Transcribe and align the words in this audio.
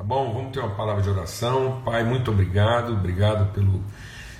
Tá 0.00 0.04
bom? 0.04 0.32
Vamos 0.32 0.52
ter 0.52 0.60
uma 0.60 0.74
palavra 0.74 1.02
de 1.02 1.10
oração. 1.10 1.82
Pai, 1.84 2.02
muito 2.02 2.30
obrigado. 2.30 2.94
Obrigado 2.94 3.52
pelo, 3.52 3.84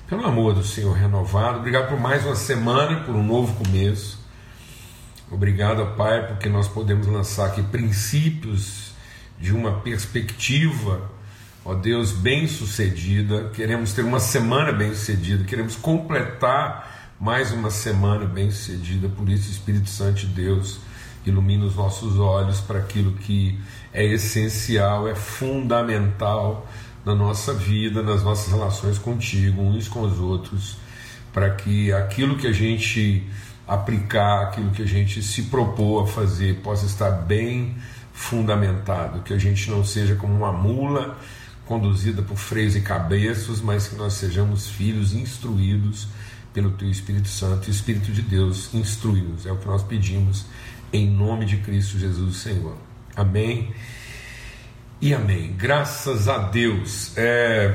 pelo 0.08 0.24
amor 0.24 0.54
do 0.54 0.64
Senhor 0.64 0.90
renovado. 0.94 1.58
Obrigado 1.58 1.90
por 1.90 2.00
mais 2.00 2.24
uma 2.24 2.34
semana, 2.34 3.00
por 3.04 3.14
um 3.14 3.22
novo 3.22 3.62
começo. 3.62 4.18
Obrigado, 5.30 5.84
Pai, 5.98 6.26
porque 6.28 6.48
nós 6.48 6.66
podemos 6.66 7.06
lançar 7.06 7.48
aqui 7.48 7.62
princípios 7.62 8.94
de 9.38 9.52
uma 9.52 9.80
perspectiva, 9.80 11.10
ó 11.62 11.74
Deus, 11.74 12.10
bem 12.10 12.48
sucedida. 12.48 13.50
Queremos 13.50 13.92
ter 13.92 14.02
uma 14.02 14.18
semana 14.18 14.72
bem 14.72 14.94
sucedida, 14.94 15.44
queremos 15.44 15.76
completar 15.76 17.12
mais 17.20 17.52
uma 17.52 17.70
semana 17.70 18.24
bem 18.24 18.50
sucedida. 18.50 19.10
Por 19.10 19.28
isso, 19.28 19.50
Espírito 19.50 19.90
Santo 19.90 20.20
de 20.20 20.26
Deus, 20.28 20.80
ilumina 21.26 21.64
os 21.64 21.76
nossos 21.76 22.18
olhos 22.18 22.60
para 22.60 22.78
aquilo 22.78 23.12
que 23.12 23.58
é 23.92 24.04
essencial, 24.04 25.08
é 25.08 25.14
fundamental 25.14 26.66
na 27.04 27.14
nossa 27.14 27.52
vida, 27.52 28.02
nas 28.02 28.22
nossas 28.22 28.52
relações 28.52 28.98
contigo, 28.98 29.62
uns 29.62 29.88
com 29.88 30.02
os 30.02 30.18
outros, 30.18 30.76
para 31.32 31.50
que 31.50 31.92
aquilo 31.92 32.36
que 32.36 32.46
a 32.46 32.52
gente 32.52 33.26
aplicar, 33.66 34.42
aquilo 34.42 34.70
que 34.70 34.82
a 34.82 34.86
gente 34.86 35.22
se 35.22 35.44
propor 35.44 36.04
a 36.04 36.06
fazer, 36.06 36.56
possa 36.56 36.86
estar 36.86 37.10
bem 37.10 37.76
fundamentado, 38.12 39.22
que 39.22 39.32
a 39.32 39.38
gente 39.38 39.70
não 39.70 39.84
seja 39.84 40.14
como 40.14 40.34
uma 40.34 40.52
mula 40.52 41.16
conduzida 41.64 42.20
por 42.20 42.36
freios 42.36 42.74
e 42.74 42.80
cabeças, 42.80 43.60
mas 43.60 43.86
que 43.86 43.94
nós 43.94 44.14
sejamos 44.14 44.68
filhos 44.68 45.14
instruídos 45.14 46.08
pelo 46.52 46.72
Teu 46.72 46.90
Espírito 46.90 47.28
Santo, 47.28 47.70
Espírito 47.70 48.10
de 48.10 48.22
Deus 48.22 48.74
instrui-nos, 48.74 49.46
é 49.46 49.52
o 49.52 49.56
que 49.56 49.68
nós 49.68 49.82
pedimos, 49.84 50.46
em 50.92 51.08
nome 51.08 51.44
de 51.44 51.56
Cristo 51.58 51.98
Jesus, 51.98 52.36
Senhor. 52.36 52.76
Amém 53.14 53.72
e 55.00 55.14
amém. 55.14 55.54
Graças 55.56 56.28
a 56.28 56.38
Deus. 56.38 57.16
É, 57.16 57.74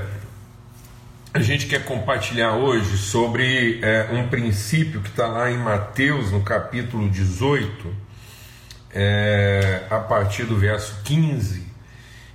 a 1.34 1.40
gente 1.40 1.66
quer 1.66 1.86
compartilhar 1.86 2.56
hoje 2.56 2.98
sobre 2.98 3.80
é, 3.82 4.10
um 4.12 4.28
princípio 4.28 5.02
que 5.02 5.10
está 5.10 5.28
lá 5.28 5.52
em 5.52 5.58
Mateus, 5.58 6.32
no 6.32 6.42
capítulo 6.42 7.10
18, 7.10 7.96
é, 8.94 9.84
a 9.90 10.00
partir 10.00 10.44
do 10.44 10.58
verso 10.58 11.02
15. 11.04 11.64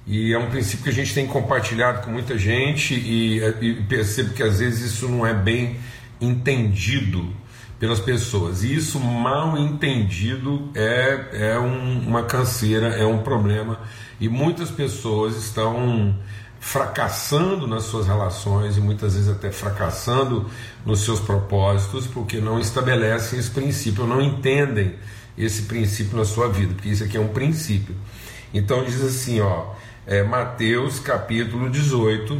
E 0.06 0.32
é 0.32 0.38
um 0.38 0.50
princípio 0.50 0.84
que 0.84 0.90
a 0.90 0.94
gente 0.94 1.14
tem 1.14 1.26
compartilhado 1.26 2.02
com 2.02 2.10
muita 2.10 2.36
gente 2.38 2.94
e, 2.94 3.38
e 3.60 3.74
percebo 3.88 4.32
que 4.32 4.42
às 4.42 4.58
vezes 4.58 4.92
isso 4.92 5.08
não 5.08 5.26
é 5.26 5.34
bem 5.34 5.78
entendido 6.20 7.32
pelas 7.80 7.98
pessoas. 7.98 8.62
E 8.62 8.74
isso 8.74 9.00
mal 9.00 9.56
entendido 9.56 10.70
é, 10.74 11.52
é 11.54 11.58
um, 11.58 12.06
uma 12.06 12.22
canseira, 12.24 12.88
é 12.88 13.06
um 13.06 13.22
problema. 13.22 13.80
E 14.20 14.28
muitas 14.28 14.70
pessoas 14.70 15.34
estão 15.34 16.14
fracassando 16.60 17.66
nas 17.66 17.84
suas 17.84 18.06
relações 18.06 18.76
e 18.76 18.80
muitas 18.82 19.14
vezes 19.14 19.30
até 19.30 19.50
fracassando 19.50 20.46
nos 20.84 21.00
seus 21.00 21.18
propósitos 21.18 22.06
porque 22.06 22.38
não 22.38 22.60
estabelecem 22.60 23.38
esse 23.38 23.50
princípio, 23.50 24.06
não 24.06 24.20
entendem 24.20 24.96
esse 25.38 25.62
princípio 25.62 26.18
na 26.18 26.24
sua 26.26 26.50
vida, 26.50 26.74
porque 26.74 26.90
isso 26.90 27.02
aqui 27.02 27.16
é 27.16 27.20
um 27.20 27.28
princípio. 27.28 27.96
Então 28.52 28.84
diz 28.84 29.00
assim, 29.00 29.40
ó, 29.40 29.72
é, 30.06 30.22
Mateus 30.22 31.00
capítulo 31.00 31.70
18, 31.70 32.38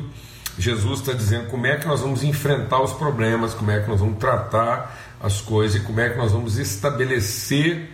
Jesus 0.59 1.01
está 1.01 1.15
dizendo 1.15 1.49
como 1.49 1.67
é 1.67 1.77
que 1.77 1.87
nós 1.87 2.03
vamos 2.03 2.23
enfrentar 2.23 2.83
os 2.83 2.93
problemas, 2.93 3.55
como 3.55 3.71
é 3.71 3.81
que 3.81 3.89
nós 3.89 4.01
vamos 4.01 4.19
tratar 4.19 5.10
as 5.21 5.41
coisas 5.41 5.81
e 5.81 5.85
como 5.85 6.01
é 6.01 6.09
que 6.09 6.17
nós 6.17 6.33
vamos 6.33 6.59
estabelecer 6.59 7.91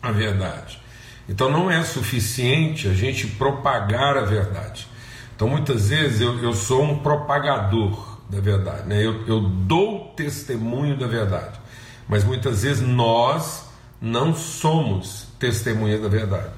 a 0.00 0.10
verdade. 0.10 0.80
Então 1.28 1.50
não 1.50 1.70
é 1.70 1.82
suficiente 1.82 2.88
a 2.88 2.94
gente 2.94 3.26
propagar 3.26 4.16
a 4.16 4.22
verdade. 4.22 4.88
Então 5.36 5.48
muitas 5.48 5.88
vezes 5.88 6.20
eu, 6.20 6.38
eu 6.42 6.52
sou 6.52 6.82
um 6.82 6.98
propagador 6.98 8.18
da 8.28 8.40
verdade, 8.40 8.88
né? 8.88 9.04
eu, 9.04 9.26
eu 9.26 9.40
dou 9.40 10.12
testemunho 10.16 10.96
da 10.96 11.06
verdade, 11.06 11.60
mas 12.08 12.24
muitas 12.24 12.62
vezes 12.62 12.82
nós 12.82 13.66
não 14.00 14.34
somos 14.34 15.26
testemunhas 15.38 16.00
da 16.00 16.08
verdade. 16.08 16.52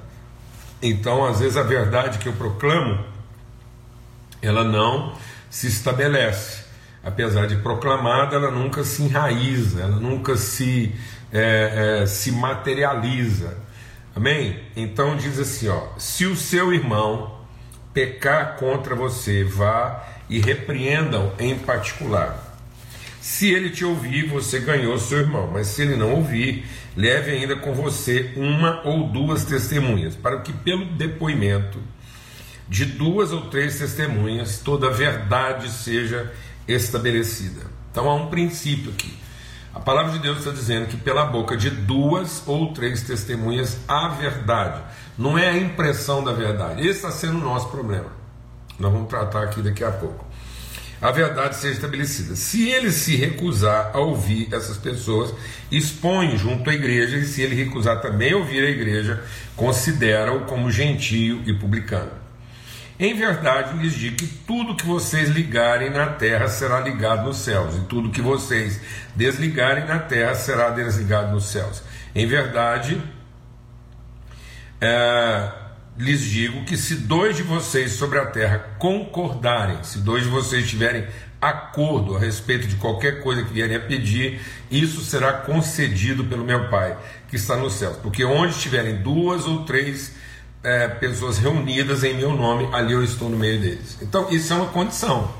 Então 0.81 1.25
às 1.25 1.39
vezes 1.39 1.57
a 1.57 1.63
verdade 1.63 2.19
que 2.19 2.27
eu 2.27 2.33
proclamo 2.33 3.03
ela 4.41 4.63
não 4.63 5.13
se 5.49 5.67
estabelece 5.67 6.66
apesar 7.03 7.47
de 7.47 7.57
proclamada, 7.57 8.35
ela 8.35 8.51
nunca 8.51 8.83
se 8.83 9.03
enraiza, 9.03 9.81
ela 9.81 9.99
nunca 9.99 10.35
se, 10.35 10.93
é, 11.31 12.01
é, 12.01 12.05
se 12.05 12.31
materializa. 12.31 13.57
Amém? 14.15 14.59
Então 14.75 15.15
diz 15.15 15.39
assim: 15.39 15.67
ó, 15.67 15.89
se 15.97 16.25
o 16.25 16.35
seu 16.35 16.73
irmão 16.73 17.37
pecar 17.93 18.57
contra 18.57 18.95
você, 18.95 19.43
vá 19.43 20.05
e 20.29 20.39
repreenda-o 20.39 21.31
em 21.39 21.57
particular. 21.57 22.43
Se 23.21 23.49
ele 23.51 23.69
te 23.71 23.83
ouvir, 23.83 24.27
você 24.27 24.59
ganhou 24.59 24.97
seu 24.97 25.19
irmão, 25.19 25.49
mas 25.51 25.67
se 25.67 25.81
ele 25.81 25.95
não 25.95 26.13
ouvir, 26.13 26.65
leve 26.95 27.31
ainda 27.31 27.55
com 27.55 27.73
você 27.73 28.31
uma 28.35 28.81
ou 28.85 29.07
duas 29.09 29.43
testemunhas, 29.45 30.15
para 30.15 30.39
que 30.39 30.53
pelo 30.53 30.85
depoimento 30.85 31.79
de 32.69 32.85
duas 32.85 33.31
ou 33.31 33.49
três 33.49 33.79
testemunhas 33.79 34.59
toda 34.59 34.87
a 34.87 34.91
verdade 34.91 35.69
seja 35.69 36.31
estabelecida. 36.67 37.61
Então 37.91 38.09
há 38.09 38.15
um 38.15 38.27
princípio 38.27 38.91
aqui. 38.91 39.17
A 39.73 39.79
palavra 39.79 40.11
de 40.13 40.19
Deus 40.19 40.39
está 40.39 40.51
dizendo 40.51 40.87
que 40.87 40.97
pela 40.97 41.25
boca 41.25 41.55
de 41.55 41.69
duas 41.69 42.41
ou 42.47 42.73
três 42.73 43.03
testemunhas 43.03 43.77
há 43.87 44.07
verdade. 44.07 44.81
Não 45.17 45.37
é 45.37 45.49
a 45.49 45.57
impressão 45.57 46.23
da 46.23 46.33
verdade. 46.33 46.81
Esse 46.81 46.97
está 46.97 47.11
sendo 47.11 47.37
o 47.37 47.43
nosso 47.43 47.69
problema. 47.69 48.11
Nós 48.79 48.91
vamos 48.91 49.07
tratar 49.07 49.43
aqui 49.43 49.61
daqui 49.61 49.83
a 49.83 49.91
pouco. 49.91 50.25
A 50.99 51.11
verdade 51.11 51.55
seja 51.55 51.75
estabelecida. 51.75 52.35
Se 52.35 52.69
ele 52.69 52.91
se 52.91 53.15
recusar 53.15 53.91
a 53.93 53.99
ouvir 53.99 54.47
essas 54.51 54.77
pessoas, 54.77 55.31
expõe 55.71 56.35
junto 56.37 56.67
à 56.71 56.73
igreja, 56.73 57.17
e 57.17 57.25
se 57.25 57.43
ele 57.43 57.55
recusar 57.55 58.01
também 58.01 58.33
a 58.33 58.37
ouvir 58.37 58.63
a 58.63 58.69
igreja, 58.69 59.23
considera-o 59.55 60.45
como 60.45 60.71
gentio 60.71 61.43
e 61.45 61.53
publicano. 61.53 62.11
Em 62.99 63.13
verdade 63.13 63.77
lhes 63.77 63.93
digo 63.93 64.15
que 64.15 64.25
tudo 64.25 64.75
que 64.75 64.85
vocês 64.85 65.29
ligarem 65.29 65.91
na 65.91 66.07
terra 66.07 66.47
será 66.47 66.79
ligado 66.79 67.25
nos 67.25 67.37
céus, 67.37 67.75
e 67.75 67.81
tudo 67.81 68.09
que 68.09 68.21
vocês 68.21 68.81
desligarem 69.15 69.85
na 69.85 69.99
terra 69.99 70.33
será 70.33 70.71
desligado 70.71 71.31
nos 71.31 71.45
céus. 71.45 71.83
Em 72.15 72.25
verdade, 72.25 72.99
é, 74.81 75.51
lhes 75.95 76.21
digo 76.21 76.65
que 76.65 76.75
se 76.75 76.95
dois 76.95 77.35
de 77.35 77.43
vocês 77.43 77.91
sobre 77.91 78.17
a 78.17 78.25
terra 78.25 78.57
concordarem, 78.79 79.83
se 79.83 79.99
dois 79.99 80.23
de 80.23 80.29
vocês 80.29 80.67
tiverem 80.67 81.05
acordo 81.39 82.15
a 82.15 82.19
respeito 82.19 82.67
de 82.67 82.77
qualquer 82.77 83.21
coisa 83.21 83.43
que 83.43 83.53
vierem 83.53 83.77
a 83.77 83.79
pedir, 83.79 84.41
isso 84.71 85.01
será 85.01 85.33
concedido 85.33 86.23
pelo 86.25 86.43
meu 86.43 86.67
Pai 86.69 86.97
que 87.29 87.35
está 87.35 87.55
nos 87.55 87.73
céus. 87.73 87.97
Porque 87.97 88.25
onde 88.25 88.53
estiverem 88.53 88.97
duas 89.03 89.45
ou 89.45 89.63
três 89.63 90.15
é, 90.67 90.85
pessoas 90.89 91.37
reunidas 91.37 92.03
em 92.03 92.13
meu 92.13 92.35
nome, 92.35 92.67
ali 92.73 92.91
eu 92.91 93.01
estou 93.01 93.29
no 93.29 93.37
meio 93.37 93.57
deles. 93.61 93.97
Então, 94.01 94.29
isso 94.29 94.51
é 94.51 94.55
uma 94.57 94.65
condição. 94.65 95.31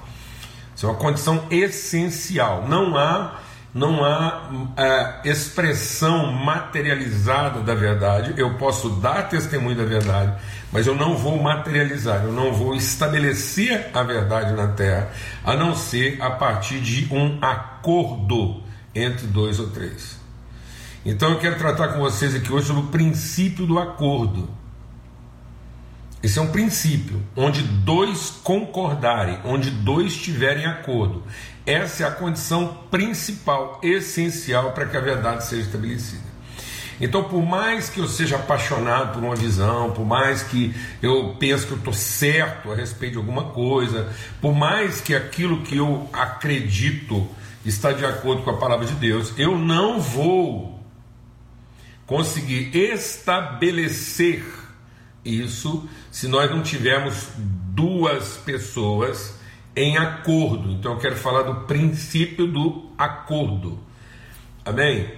Isso 0.73 0.85
é 0.85 0.89
uma 0.89 0.95
condição 0.97 1.43
essencial. 1.51 2.65
Não 2.65 2.95
há, 2.95 3.41
não 3.73 4.05
há 4.05 4.49
é, 4.77 5.29
expressão 5.29 6.31
materializada 6.31 7.59
da 7.59 7.75
verdade. 7.75 8.35
Eu 8.37 8.53
posso 8.53 8.89
dar 9.01 9.27
testemunho 9.27 9.75
da 9.75 9.83
verdade, 9.83 10.33
mas 10.71 10.87
eu 10.87 10.95
não 10.95 11.17
vou 11.17 11.37
materializar, 11.41 12.23
eu 12.23 12.31
não 12.31 12.53
vou 12.53 12.73
estabelecer 12.73 13.89
a 13.93 14.03
verdade 14.03 14.53
na 14.53 14.67
terra, 14.67 15.11
a 15.43 15.57
não 15.57 15.75
ser 15.75 16.21
a 16.21 16.31
partir 16.31 16.79
de 16.79 17.13
um 17.13 17.37
acordo 17.41 18.63
entre 18.95 19.27
dois 19.27 19.59
ou 19.59 19.71
três. 19.71 20.17
Então 21.05 21.31
eu 21.31 21.39
quero 21.39 21.57
tratar 21.57 21.89
com 21.89 21.99
vocês 21.99 22.33
aqui 22.33 22.51
hoje 22.51 22.67
sobre 22.67 22.83
o 22.83 22.87
princípio 22.87 23.65
do 23.65 23.77
acordo. 23.77 24.56
Esse 26.21 26.39
é 26.39 26.41
um 26.41 26.51
princípio, 26.51 27.21
onde 27.35 27.61
dois 27.61 28.31
concordarem, 28.43 29.39
onde 29.45 29.69
dois 29.69 30.17
tiverem 30.17 30.65
acordo. 30.65 31.23
Essa 31.65 32.03
é 32.03 32.07
a 32.07 32.11
condição 32.11 32.85
principal, 32.89 33.79
essencial 33.83 34.71
para 34.71 34.87
que 34.87 34.97
a 34.97 35.01
verdade 35.01 35.45
seja 35.45 35.63
estabelecida. 35.63 36.25
Então, 36.99 37.25
por 37.25 37.43
mais 37.43 37.89
que 37.89 37.99
eu 37.99 38.07
seja 38.07 38.37
apaixonado 38.37 39.13
por 39.13 39.23
uma 39.23 39.35
visão, 39.35 39.91
por 39.91 40.03
mais 40.03 40.41
que 40.41 40.73
eu 41.03 41.35
pense 41.39 41.67
que 41.67 41.73
eu 41.73 41.77
estou 41.77 41.93
certo 41.93 42.71
a 42.71 42.75
respeito 42.75 43.13
de 43.13 43.17
alguma 43.19 43.51
coisa, 43.51 44.11
por 44.41 44.55
mais 44.55 44.99
que 44.99 45.13
aquilo 45.13 45.61
que 45.61 45.77
eu 45.77 46.09
acredito 46.11 47.27
está 47.63 47.91
de 47.91 48.03
acordo 48.03 48.41
com 48.41 48.49
a 48.49 48.57
palavra 48.57 48.87
de 48.87 48.95
Deus, 48.95 49.33
eu 49.37 49.55
não 49.55 50.01
vou 50.01 50.83
conseguir 52.07 52.75
estabelecer 52.75 54.43
isso 55.27 55.87
se 56.11 56.27
nós 56.27 56.49
não 56.49 56.61
tivermos 56.61 57.29
duas 57.37 58.37
pessoas 58.37 59.37
em 59.75 59.97
acordo. 59.97 60.71
Então 60.71 60.93
eu 60.93 60.99
quero 60.99 61.15
falar 61.15 61.43
do 61.43 61.65
princípio 61.65 62.47
do 62.47 62.89
acordo. 62.97 63.79
Amém? 64.65 65.13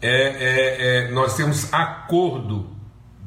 É, 0.00 0.10
é, 0.10 1.06
é, 1.06 1.10
nós 1.12 1.36
temos 1.36 1.72
acordo 1.72 2.72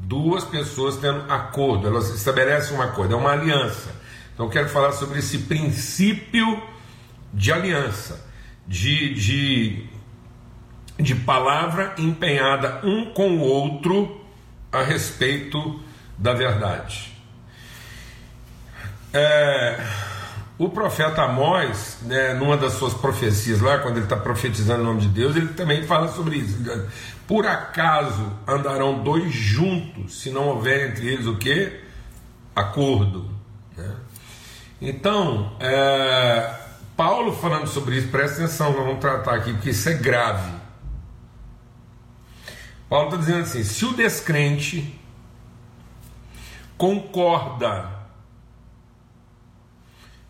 duas 0.05 0.43
pessoas 0.43 0.97
tendo 0.97 1.31
acordo, 1.31 1.87
elas 1.87 2.09
estabelecem 2.09 2.77
um 2.77 2.81
acordo, 2.81 3.13
é 3.13 3.17
uma 3.17 3.31
aliança. 3.31 3.95
Então, 4.33 4.45
eu 4.45 4.51
quero 4.51 4.69
falar 4.69 4.91
sobre 4.91 5.19
esse 5.19 5.39
princípio 5.39 6.61
de 7.33 7.51
aliança, 7.51 8.29
de, 8.67 9.13
de, 9.13 9.85
de 10.99 11.15
palavra 11.15 11.95
empenhada 11.97 12.81
um 12.83 13.13
com 13.13 13.37
o 13.37 13.39
outro 13.39 14.21
a 14.71 14.83
respeito 14.83 15.79
da 16.17 16.33
verdade. 16.33 17.15
É, 19.13 19.79
o 20.57 20.69
profeta 20.69 21.23
Amós, 21.23 21.97
né, 22.03 22.33
numa 22.33 22.55
das 22.55 22.73
suas 22.73 22.93
profecias 22.93 23.59
lá, 23.61 23.79
quando 23.79 23.97
ele 23.97 24.05
está 24.05 24.15
profetizando 24.15 24.81
o 24.81 24.85
nome 24.85 25.01
de 25.01 25.07
Deus, 25.09 25.35
ele 25.35 25.49
também 25.49 25.83
fala 25.83 26.07
sobre 26.09 26.37
isso. 26.37 26.57
Por 27.27 27.45
acaso 27.45 28.31
andarão 28.47 29.03
dois 29.03 29.33
juntos, 29.33 30.21
se 30.21 30.29
não 30.29 30.47
houver 30.47 30.89
entre 30.89 31.07
eles 31.07 31.27
o 31.27 31.37
que? 31.37 31.81
Acordo. 32.55 33.29
Né? 33.75 33.91
Então, 34.81 35.55
é, 35.59 36.55
Paulo 36.95 37.33
falando 37.33 37.67
sobre 37.67 37.97
isso, 37.97 38.07
presta 38.07 38.43
atenção, 38.43 38.71
nós 38.71 38.85
vamos 38.85 38.99
tratar 38.99 39.35
aqui, 39.35 39.51
porque 39.53 39.71
isso 39.71 39.89
é 39.89 39.93
grave. 39.93 40.51
Paulo 42.89 43.07
está 43.07 43.17
dizendo 43.17 43.39
assim: 43.39 43.63
se 43.63 43.83
o 43.83 43.93
descrente 43.93 44.97
concorda 46.77 47.89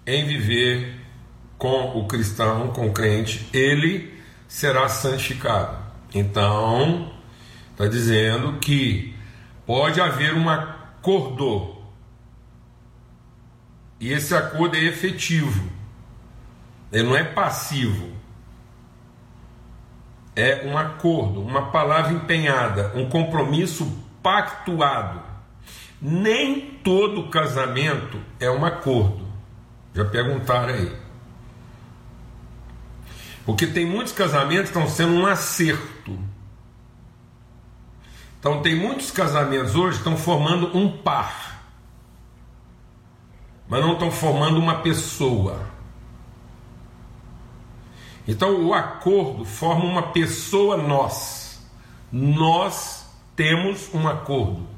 em 0.05 0.25
viver 0.25 1.01
com 1.57 1.99
o 1.99 2.07
cristão, 2.07 2.67
com 2.69 2.87
o 2.87 2.93
crente, 2.93 3.49
ele 3.53 4.13
será 4.47 4.87
santificado. 4.87 5.77
Então, 6.13 7.11
está 7.71 7.87
dizendo 7.87 8.59
que 8.59 9.15
pode 9.65 9.99
haver 9.99 10.33
um 10.35 10.49
acordo, 10.49 11.75
e 13.99 14.11
esse 14.11 14.35
acordo 14.35 14.75
é 14.75 14.83
efetivo, 14.83 15.69
ele 16.91 17.03
não 17.03 17.15
é 17.15 17.23
passivo, 17.23 18.13
é 20.35 20.67
um 20.67 20.77
acordo, 20.77 21.41
uma 21.41 21.71
palavra 21.71 22.13
empenhada, 22.13 22.91
um 22.95 23.09
compromisso 23.09 24.03
pactuado. 24.21 25.34
Nem 26.01 26.71
todo 26.83 27.29
casamento 27.29 28.21
é 28.39 28.49
um 28.49 28.65
acordo. 28.65 29.25
Já 29.93 30.05
perguntaram 30.05 30.73
aí. 30.73 30.95
Porque 33.45 33.67
tem 33.67 33.85
muitos 33.85 34.11
casamentos 34.11 34.71
que 34.71 34.77
estão 34.77 34.87
sendo 34.87 35.13
um 35.13 35.25
acerto. 35.25 36.19
Então 38.39 38.61
tem 38.61 38.75
muitos 38.75 39.11
casamentos 39.11 39.75
hoje 39.75 39.93
que 39.93 40.07
estão 40.07 40.17
formando 40.17 40.75
um 40.77 40.97
par. 40.97 41.63
Mas 43.67 43.81
não 43.81 43.93
estão 43.93 44.11
formando 44.11 44.59
uma 44.59 44.81
pessoa. 44.81 45.67
Então 48.27 48.65
o 48.65 48.73
acordo 48.73 49.45
forma 49.45 49.85
uma 49.85 50.11
pessoa 50.11 50.77
nós. 50.77 51.63
Nós 52.11 53.05
temos 53.35 53.93
um 53.93 54.07
acordo. 54.07 54.74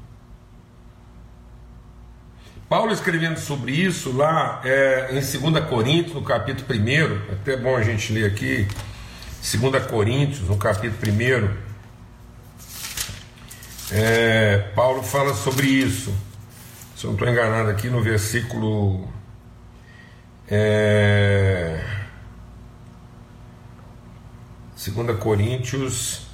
Paulo 2.68 2.92
escrevendo 2.92 3.38
sobre 3.38 3.72
isso 3.72 4.12
lá 4.12 4.60
é, 4.62 5.08
em 5.10 5.14
2 5.14 5.64
Coríntios, 5.66 6.14
no 6.14 6.22
capítulo 6.22 6.66
1, 6.78 6.88
é 7.30 7.32
até 7.32 7.56
bom 7.56 7.74
a 7.74 7.82
gente 7.82 8.12
ler 8.12 8.26
aqui, 8.26 8.68
2 9.40 9.86
Coríntios, 9.86 10.46
no 10.48 10.56
capítulo 10.58 11.12
1, 11.12 11.68
é, 13.90 14.58
Paulo 14.74 15.02
fala 15.02 15.34
sobre 15.34 15.66
isso. 15.66 16.14
Se 16.94 17.04
eu 17.04 17.08
não 17.08 17.14
estou 17.14 17.28
enganado 17.28 17.70
aqui 17.70 17.88
no 17.88 18.02
versículo. 18.02 19.08
É, 20.50 21.82
2 24.76 25.18
Coríntios. 25.18 26.26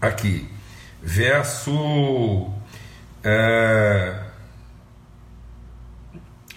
Aqui, 0.00 0.48
verso. 1.04 2.50
É, 3.22 4.20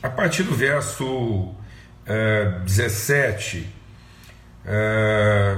a 0.01 0.09
partir 0.09 0.43
do 0.43 0.55
verso 0.55 1.53
é, 2.05 2.59
17. 2.63 3.67
É, 4.65 5.57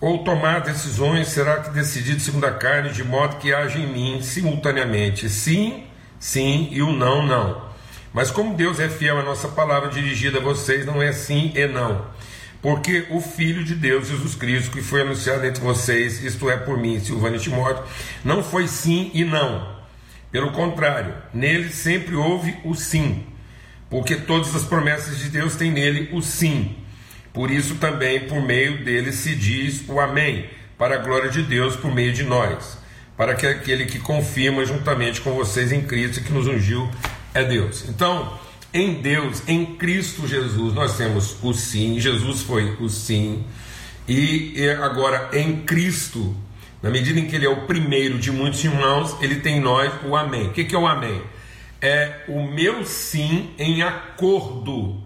ou 0.00 0.22
tomar 0.22 0.60
decisões, 0.60 1.28
será 1.28 1.60
que 1.60 1.70
decidido 1.70 2.20
segundo 2.20 2.44
a 2.44 2.52
carne, 2.52 2.90
de 2.90 3.02
modo 3.02 3.36
que 3.36 3.54
haja 3.54 3.78
em 3.78 3.86
mim 3.86 4.22
simultaneamente 4.22 5.30
sim, 5.30 5.86
sim 6.18 6.68
e 6.70 6.82
o 6.82 6.92
não, 6.92 7.26
não. 7.26 7.64
Mas 8.12 8.30
como 8.30 8.54
Deus 8.54 8.78
é 8.78 8.88
fiel 8.88 9.18
à 9.18 9.22
nossa 9.22 9.48
palavra 9.48 9.88
dirigida 9.88 10.38
a 10.38 10.42
vocês, 10.42 10.84
não 10.84 11.02
é 11.02 11.12
sim 11.12 11.52
e 11.54 11.66
não. 11.66 12.06
Porque 12.64 13.04
o 13.10 13.20
Filho 13.20 13.62
de 13.62 13.74
Deus, 13.74 14.08
Jesus 14.08 14.34
Cristo, 14.34 14.70
que 14.70 14.80
foi 14.80 15.02
anunciado 15.02 15.44
entre 15.44 15.62
vocês, 15.62 16.24
isto 16.24 16.48
é, 16.48 16.56
por 16.56 16.78
mim, 16.78 16.98
Silvano 16.98 17.38
Timóteo, 17.38 17.84
não 18.24 18.42
foi 18.42 18.66
sim 18.68 19.10
e 19.12 19.22
não. 19.22 19.76
Pelo 20.32 20.50
contrário, 20.50 21.12
nele 21.34 21.68
sempre 21.68 22.16
houve 22.16 22.56
o 22.64 22.74
sim. 22.74 23.22
Porque 23.90 24.16
todas 24.16 24.56
as 24.56 24.64
promessas 24.64 25.18
de 25.18 25.28
Deus 25.28 25.56
têm 25.56 25.70
nele 25.70 26.08
o 26.10 26.22
sim. 26.22 26.74
Por 27.34 27.50
isso 27.50 27.74
também, 27.74 28.20
por 28.20 28.40
meio 28.40 28.82
dele, 28.82 29.12
se 29.12 29.34
diz 29.34 29.86
o 29.86 30.00
Amém, 30.00 30.48
para 30.78 30.94
a 30.94 30.98
glória 31.04 31.28
de 31.28 31.42
Deus 31.42 31.76
por 31.76 31.94
meio 31.94 32.14
de 32.14 32.22
nós. 32.22 32.78
Para 33.14 33.34
que 33.34 33.46
aquele 33.46 33.84
que 33.84 33.98
confirma 33.98 34.64
juntamente 34.64 35.20
com 35.20 35.32
vocês 35.34 35.70
em 35.70 35.82
Cristo 35.82 36.24
que 36.24 36.32
nos 36.32 36.46
ungiu 36.46 36.90
é 37.34 37.44
Deus. 37.44 37.86
Então, 37.90 38.38
em 38.74 38.94
Deus, 38.94 39.40
em 39.46 39.64
Cristo 39.76 40.26
Jesus, 40.26 40.74
nós 40.74 40.96
temos 40.96 41.36
o 41.40 41.54
sim, 41.54 42.00
Jesus 42.00 42.42
foi 42.42 42.76
o 42.80 42.88
sim, 42.88 43.44
e 44.08 44.68
agora 44.82 45.30
em 45.32 45.62
Cristo, 45.62 46.36
na 46.82 46.90
medida 46.90 47.20
em 47.20 47.26
que 47.26 47.36
Ele 47.36 47.46
é 47.46 47.48
o 47.48 47.66
primeiro 47.66 48.18
de 48.18 48.32
muitos 48.32 48.62
irmãos, 48.64 49.16
Ele 49.22 49.36
tem 49.36 49.58
em 49.58 49.60
nós 49.60 49.92
o 50.04 50.16
Amém. 50.16 50.48
O 50.48 50.52
que 50.52 50.74
é 50.74 50.78
o 50.78 50.88
Amém? 50.88 51.22
É 51.80 52.24
o 52.26 52.42
meu 52.42 52.84
sim 52.84 53.54
em 53.56 53.80
acordo 53.82 55.00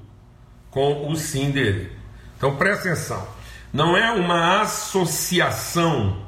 com 0.71 1.07
o 1.11 1.15
sim 1.15 1.51
dele. 1.51 1.93
Então 2.39 2.57
presta 2.57 2.89
atenção, 2.89 3.29
não 3.71 3.95
é 3.95 4.11
uma 4.13 4.63
associação 4.63 6.27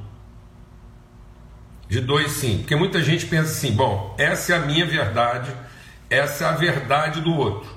de 1.89 2.01
dois 2.01 2.33
sim, 2.33 2.59
porque 2.59 2.77
muita 2.77 3.03
gente 3.03 3.25
pensa 3.27 3.51
assim: 3.51 3.73
bom, 3.73 4.15
essa 4.19 4.53
é 4.53 4.57
a 4.57 4.61
minha 4.61 4.85
verdade 4.85 5.51
essa 6.11 6.45
é 6.45 6.49
a 6.49 6.53
verdade 6.53 7.21
do 7.21 7.33
outro. 7.33 7.71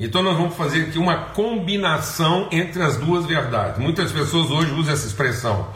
Então 0.00 0.22
nós 0.22 0.36
vamos 0.36 0.56
fazer 0.56 0.82
aqui 0.82 0.98
uma 0.98 1.16
combinação 1.16 2.48
entre 2.50 2.82
as 2.82 2.96
duas 2.96 3.26
verdades. 3.26 3.78
Muitas 3.78 4.10
pessoas 4.10 4.50
hoje 4.50 4.72
usam 4.72 4.92
essa 4.92 5.06
expressão. 5.06 5.68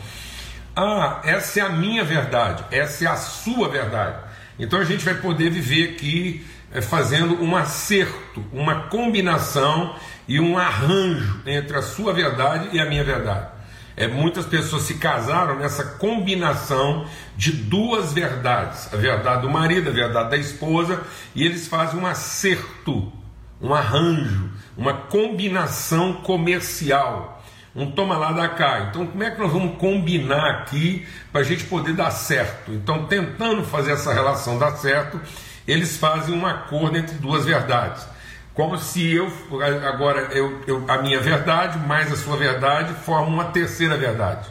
Ah, 0.75 1.21
essa 1.25 1.61
é 1.61 1.62
a 1.62 1.69
minha 1.69 2.05
verdade, 2.05 2.65
essa 2.71 3.05
é 3.05 3.09
a 3.09 3.17
sua 3.17 3.69
verdade. 3.69 4.17
Então 4.59 4.81
a 4.81 4.85
gente 4.85 5.05
vai 5.05 5.15
poder 5.15 5.50
viver 5.50 5.91
aqui 5.91 6.45
é, 6.73 6.81
fazendo 6.81 7.43
um 7.43 7.55
acerto, 7.55 8.45
uma 8.53 8.88
combinação 8.88 9.95
e 10.27 10.41
um 10.41 10.59
arranjo 10.59 11.41
entre 11.47 11.77
a 11.77 11.83
sua 11.83 12.12
verdade 12.12 12.69
e 12.73 12.81
a 12.81 12.85
minha 12.85 13.05
verdade. 13.05 13.58
É, 13.99 14.07
muitas 14.07 14.47
pessoas 14.47 14.85
se 14.85 14.95
casaram 14.95 15.57
nessa 15.57 15.83
combinação 15.83 17.05
de 17.37 17.50
duas 17.50 18.12
verdades: 18.12 18.95
a 18.95 18.97
verdade 18.97 19.43
do 19.43 19.50
marido, 19.50 19.90
a 19.90 19.93
verdade 19.93 20.31
da 20.31 20.37
esposa, 20.37 21.02
e 21.35 21.45
eles 21.45 21.67
fazem 21.67 21.99
um 21.99 22.07
acerto, 22.07 23.12
um 23.61 23.75
arranjo, 23.75 24.50
uma 24.76 24.95
combinação 24.95 26.12
comercial. 26.14 27.43
Um 27.75 27.90
toma 27.90 28.17
lá 28.17 28.31
da 28.31 28.49
cá. 28.49 28.87
Então, 28.88 29.05
como 29.05 29.23
é 29.23 29.33
que 29.33 29.40
nós 29.40 29.52
vamos 29.52 29.76
combinar 29.78 30.49
aqui 30.49 31.05
para 31.33 31.40
a 31.40 31.45
gente 31.45 31.64
poder 31.64 31.93
dar 31.93 32.12
certo? 32.12 32.73
Então, 32.73 33.07
tentando 33.07 33.64
fazer 33.64 33.93
essa 33.93 34.12
relação 34.12 34.59
dar 34.61 34.76
certo, 34.76 35.21
eles 35.67 35.97
fazem 35.97 36.35
um 36.37 36.47
acordo 36.47 36.97
entre 36.97 37.17
duas 37.17 37.45
verdades 37.45 38.07
como 38.59 38.77
se 38.77 39.09
eu 39.15 39.31
agora 39.88 40.33
eu, 40.33 40.61
eu, 40.67 40.85
a 40.88 41.00
minha 41.00 41.21
verdade 41.21 41.79
mais 41.79 42.12
a 42.12 42.17
sua 42.17 42.37
verdade 42.37 42.93
formam 43.05 43.33
uma 43.33 43.45
terceira 43.53 43.97
verdade. 43.97 44.49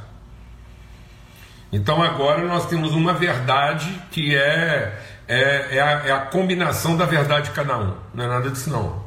Então 1.74 2.02
agora 2.02 2.48
nós 2.48 2.70
temos 2.70 2.94
uma 2.94 3.14
verdade 3.14 4.02
que 4.10 4.34
é, 4.34 4.98
é, 5.28 5.76
é, 5.76 5.82
a, 5.82 5.92
é 6.06 6.12
a 6.14 6.22
combinação 6.22 6.96
da 6.96 7.06
verdade 7.06 7.50
de 7.50 7.52
cada 7.52 7.78
um. 7.78 7.98
Não 8.14 8.24
é 8.24 8.28
nada 8.30 8.50
disso 8.50 8.70
não. 8.70 9.04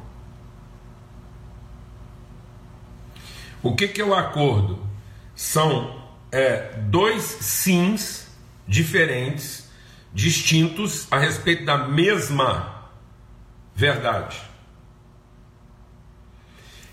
O 3.63 3.75
que, 3.75 3.89
que 3.89 4.03
é 4.03 4.05
o 4.05 4.15
acordo? 4.15 4.87
São 5.35 5.99
é, 6.31 6.75
dois 6.77 7.23
sims 7.23 8.31
diferentes, 8.69 9.67
distintos 10.13 11.09
a 11.11 11.19
respeito 11.19 11.65
da 11.65 11.89
mesma 11.89 12.85
verdade. 13.75 14.50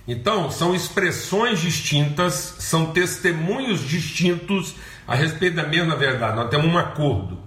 Então, 0.08 0.50
são 0.50 0.74
expressões 0.74 1.60
distintas, 1.60 2.56
são 2.60 2.94
testemunhos 2.94 3.82
distintos 3.82 4.74
a 5.06 5.14
respeito 5.14 5.58
da 5.58 5.68
mesma 5.68 5.98
verdade. 5.98 6.38
Nós 6.38 6.50
temos 6.50 6.66
um 6.66 6.78
acordo. 6.78 7.38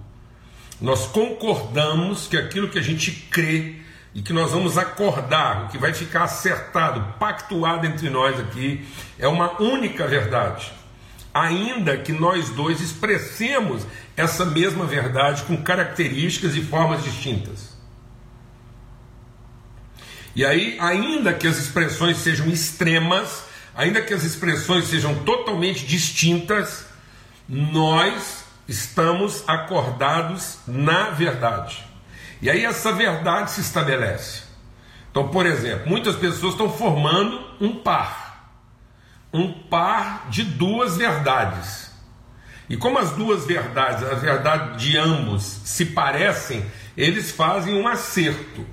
Nós 0.79 1.07
concordamos 1.07 2.27
que 2.27 2.37
aquilo 2.37 2.69
que 2.69 2.77
a 2.77 2.83
gente 2.83 3.11
crê 3.31 3.77
e 4.13 4.21
que 4.21 4.33
nós 4.33 4.51
vamos 4.51 4.77
acordar, 4.77 5.65
o 5.65 5.67
que 5.69 5.77
vai 5.77 5.93
ficar 5.93 6.23
acertado, 6.23 7.17
pactuado 7.17 7.87
entre 7.87 8.09
nós 8.09 8.39
aqui, 8.39 8.85
é 9.17 9.27
uma 9.27 9.59
única 9.61 10.05
verdade. 10.05 10.71
Ainda 11.33 11.97
que 11.97 12.11
nós 12.11 12.49
dois 12.49 12.81
expressemos 12.81 13.87
essa 14.17 14.45
mesma 14.45 14.85
verdade 14.85 15.43
com 15.43 15.55
características 15.57 16.55
e 16.55 16.61
formas 16.61 17.03
distintas. 17.03 17.70
E 20.35 20.45
aí, 20.45 20.77
ainda 20.79 21.33
que 21.33 21.47
as 21.47 21.57
expressões 21.57 22.17
sejam 22.17 22.47
extremas, 22.47 23.43
ainda 23.75 24.01
que 24.01 24.13
as 24.13 24.23
expressões 24.23 24.85
sejam 24.85 25.15
totalmente 25.23 25.85
distintas, 25.85 26.85
nós 27.47 28.45
estamos 28.67 29.43
acordados 29.47 30.59
na 30.65 31.09
verdade. 31.09 31.83
E 32.41 32.49
aí 32.49 32.65
essa 32.65 32.93
verdade 32.93 33.51
se 33.51 33.61
estabelece. 33.61 34.43
Então, 35.11 35.27
por 35.27 35.45
exemplo, 35.45 35.89
muitas 35.89 36.15
pessoas 36.15 36.53
estão 36.53 36.71
formando 36.71 37.41
um 37.59 37.75
par, 37.75 38.53
um 39.33 39.51
par 39.51 40.27
de 40.29 40.43
duas 40.43 40.95
verdades. 40.95 41.91
E 42.69 42.77
como 42.77 42.97
as 42.97 43.11
duas 43.11 43.45
verdades, 43.45 44.09
a 44.09 44.15
verdade 44.15 44.77
de 44.79 44.97
ambos 44.97 45.43
se 45.43 45.87
parecem, 45.87 46.65
eles 46.95 47.29
fazem 47.29 47.75
um 47.75 47.85
acerto. 47.85 48.65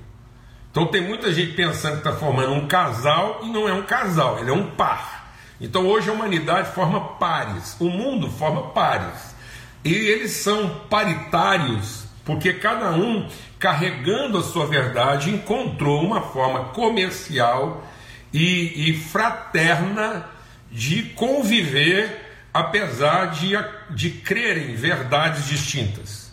Então 0.71 0.87
tem 0.87 1.01
muita 1.01 1.33
gente 1.33 1.53
pensando 1.53 2.01
que 2.01 2.07
está 2.07 2.13
formando 2.13 2.53
um 2.53 2.67
casal 2.67 3.41
e 3.43 3.47
não 3.47 3.67
é 3.67 3.73
um 3.73 3.83
casal, 3.83 4.39
ele 4.39 4.49
é 4.49 4.53
um 4.53 4.71
par. 4.71 5.33
Então 5.59 5.87
hoje 5.87 6.09
a 6.09 6.13
humanidade 6.13 6.71
forma 6.73 7.01
pares, 7.15 7.75
o 7.79 7.89
mundo 7.89 8.29
forma 8.29 8.69
pares. 8.69 9.35
E 9.83 9.93
eles 9.93 10.31
são 10.31 10.69
paritários 10.89 12.09
porque 12.29 12.53
cada 12.53 12.91
um, 12.91 13.27
carregando 13.57 14.37
a 14.37 14.43
sua 14.43 14.67
verdade, 14.67 15.31
encontrou 15.31 16.03
uma 16.03 16.21
forma 16.21 16.65
comercial 16.65 17.83
e, 18.31 18.91
e 18.91 18.97
fraterna 18.99 20.29
de 20.71 21.05
conviver, 21.15 22.47
apesar 22.53 23.31
de, 23.31 23.53
de 23.89 24.11
crerem 24.11 24.75
verdades 24.75 25.47
distintas. 25.47 26.31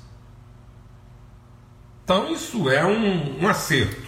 Então, 2.05 2.31
isso 2.31 2.69
é 2.69 2.85
um, 2.85 3.43
um 3.43 3.49
acerto. 3.49 4.06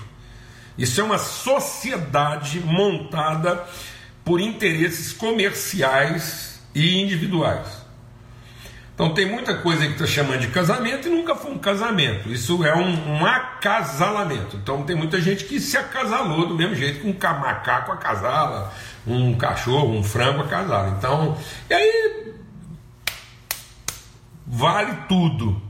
Isso 0.78 1.00
é 1.00 1.04
uma 1.04 1.18
sociedade 1.18 2.60
montada 2.60 3.66
por 4.24 4.40
interesses 4.40 5.12
comerciais 5.12 6.60
e 6.74 7.02
individuais. 7.02 7.78
Então 8.94 9.14
tem 9.14 9.26
muita 9.26 9.56
coisa 9.58 9.86
que 9.86 9.92
está 9.92 10.06
chamando 10.06 10.40
de 10.40 10.48
casamento 10.48 11.06
e 11.06 11.10
nunca 11.10 11.34
foi 11.36 11.52
um 11.52 11.58
casamento. 11.58 12.28
Isso 12.30 12.64
é 12.64 12.74
um, 12.74 13.16
um, 13.16 13.24
acasalamento. 13.24 14.56
Então 14.56 14.82
tem 14.82 14.96
muita 14.96 15.20
gente 15.20 15.44
que 15.44 15.60
se 15.60 15.76
acasalou 15.76 16.46
do 16.46 16.54
mesmo 16.56 16.74
jeito 16.74 17.00
que 17.00 17.06
um 17.06 17.16
macaco 17.38 17.92
acasala, 17.92 18.72
um 19.06 19.36
cachorro, 19.36 19.96
um 19.96 20.02
frango 20.02 20.42
acasala. 20.42 20.96
Então, 20.98 21.38
e 21.70 21.74
aí 21.74 22.34
vale 24.44 24.92
tudo. 25.08 25.67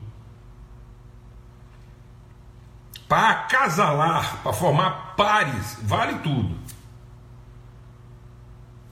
Para 3.09 3.31
acasalar, 3.31 4.43
para 4.43 4.53
formar 4.53 5.15
pares, 5.17 5.79
vale 5.83 6.19
tudo. 6.19 6.55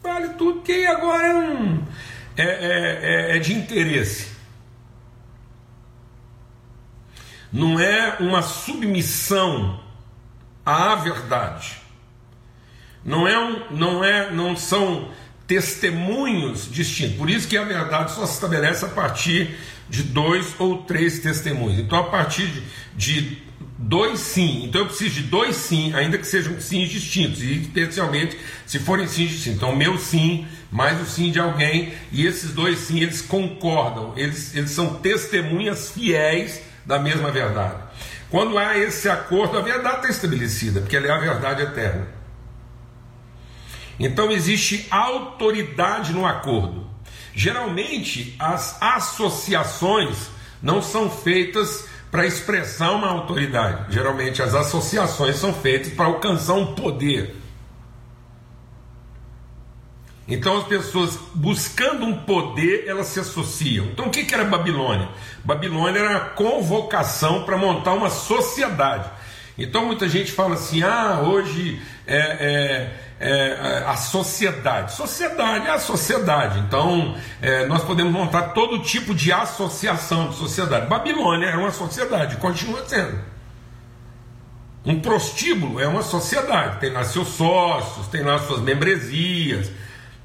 Vale 0.02 0.28
tudo, 0.30 0.62
que 0.62 0.86
agora 0.86 1.26
é 1.26 1.34
um, 1.34 1.84
é, 2.36 2.42
é, 2.42 3.32
é, 3.32 3.36
é 3.36 3.38
de 3.38 3.52
interesse. 3.52 4.34
Não 7.52 7.78
é 7.78 8.16
uma 8.20 8.42
submissão 8.42 9.80
à 10.64 10.94
verdade. 10.94 11.76
Não 13.04 13.28
é, 13.28 13.38
um, 13.38 13.70
não 13.70 14.04
é, 14.04 14.30
não 14.32 14.56
são 14.56 15.10
testemunhos 15.46 16.70
distintos. 16.70 17.16
Por 17.16 17.30
isso 17.30 17.46
que 17.46 17.56
a 17.56 17.64
verdade 17.64 18.12
só 18.12 18.26
se 18.26 18.34
estabelece 18.34 18.84
a 18.84 18.88
partir 18.88 19.56
de 19.88 20.02
dois 20.02 20.54
ou 20.58 20.82
três 20.82 21.20
testemunhos. 21.20 21.78
Então, 21.78 21.98
a 21.98 22.04
partir 22.04 22.48
de, 22.48 22.62
de 22.96 23.45
dois 23.78 24.20
sim. 24.20 24.64
Então, 24.64 24.82
eu 24.82 24.86
preciso 24.86 25.14
de 25.14 25.22
dois 25.22 25.56
sim, 25.56 25.92
ainda 25.94 26.18
que 26.18 26.26
sejam 26.26 26.60
sims 26.60 26.90
distintos. 26.90 27.42
E, 27.42 27.62
especialmente, 27.62 28.38
se 28.66 28.78
forem 28.78 29.06
sims 29.06 29.30
distintos. 29.30 29.56
Então, 29.58 29.74
meu 29.74 29.98
sim, 29.98 30.46
mais 30.70 31.00
o 31.00 31.06
sim 31.06 31.30
de 31.30 31.38
alguém. 31.38 31.92
E 32.10 32.26
esses 32.26 32.52
dois 32.52 32.78
sim, 32.78 33.00
eles 33.00 33.20
concordam. 33.20 34.12
Eles, 34.16 34.54
eles 34.54 34.70
são 34.70 34.94
testemunhas 34.94 35.90
fiéis 35.90 36.60
da 36.84 36.98
mesma 36.98 37.30
verdade. 37.30 37.82
Quando 38.30 38.58
há 38.58 38.76
esse 38.76 39.08
acordo, 39.08 39.58
a 39.58 39.62
verdade 39.62 39.96
está 39.96 40.08
estabelecida, 40.08 40.80
porque 40.80 40.96
ela 40.96 41.06
é 41.06 41.10
a 41.10 41.18
verdade 41.18 41.62
eterna. 41.62 42.08
Então 43.98 44.30
existe 44.30 44.86
autoridade 44.90 46.12
no 46.12 46.26
acordo. 46.26 46.86
Geralmente, 47.34 48.34
as 48.38 48.80
associações 48.80 50.28
não 50.62 50.82
são 50.82 51.10
feitas 51.10 51.86
para 52.16 52.24
expressar 52.24 52.92
uma 52.92 53.08
autoridade. 53.08 53.92
Geralmente, 53.92 54.40
as 54.40 54.54
associações 54.54 55.36
são 55.36 55.52
feitas 55.52 55.92
para 55.92 56.06
alcançar 56.06 56.54
um 56.54 56.74
poder. 56.74 57.36
Então 60.26 60.56
as 60.56 60.64
pessoas 60.64 61.18
buscando 61.34 62.06
um 62.06 62.16
poder, 62.20 62.84
elas 62.86 63.08
se 63.08 63.20
associam. 63.20 63.84
Então 63.92 64.06
o 64.06 64.10
que, 64.10 64.32
era 64.32 64.46
Babilônia? 64.46 65.10
Babilônia 65.44 65.98
era 65.98 66.16
a 66.16 66.20
convocação 66.20 67.44
para 67.44 67.58
montar 67.58 67.92
uma 67.92 68.08
sociedade. 68.08 69.10
Então 69.58 69.84
muita 69.84 70.08
gente 70.08 70.32
fala 70.32 70.54
assim: 70.54 70.82
ah, 70.82 71.20
hoje 71.22 71.82
é, 72.06 72.16
é, 72.18 73.00
é 73.18 73.84
a 73.86 73.96
sociedade. 73.96 74.92
Sociedade 74.94 75.66
é 75.66 75.70
a 75.70 75.78
sociedade. 75.78 76.58
Então 76.60 77.16
é, 77.40 77.66
nós 77.66 77.82
podemos 77.82 78.12
montar 78.12 78.48
todo 78.48 78.80
tipo 78.80 79.14
de 79.14 79.32
associação 79.32 80.28
de 80.28 80.36
sociedade. 80.36 80.86
Babilônia 80.86 81.46
era 81.46 81.58
uma 81.58 81.70
sociedade, 81.70 82.36
continua 82.36 82.86
sendo. 82.86 83.18
Um 84.84 85.00
prostíbulo 85.00 85.80
é 85.80 85.88
uma 85.88 86.02
sociedade, 86.02 86.78
tem 86.78 86.90
lá 86.92 87.02
seus 87.02 87.28
sócios, 87.28 88.06
tem 88.06 88.22
lá 88.22 88.38
suas 88.38 88.60
membresias 88.60 89.70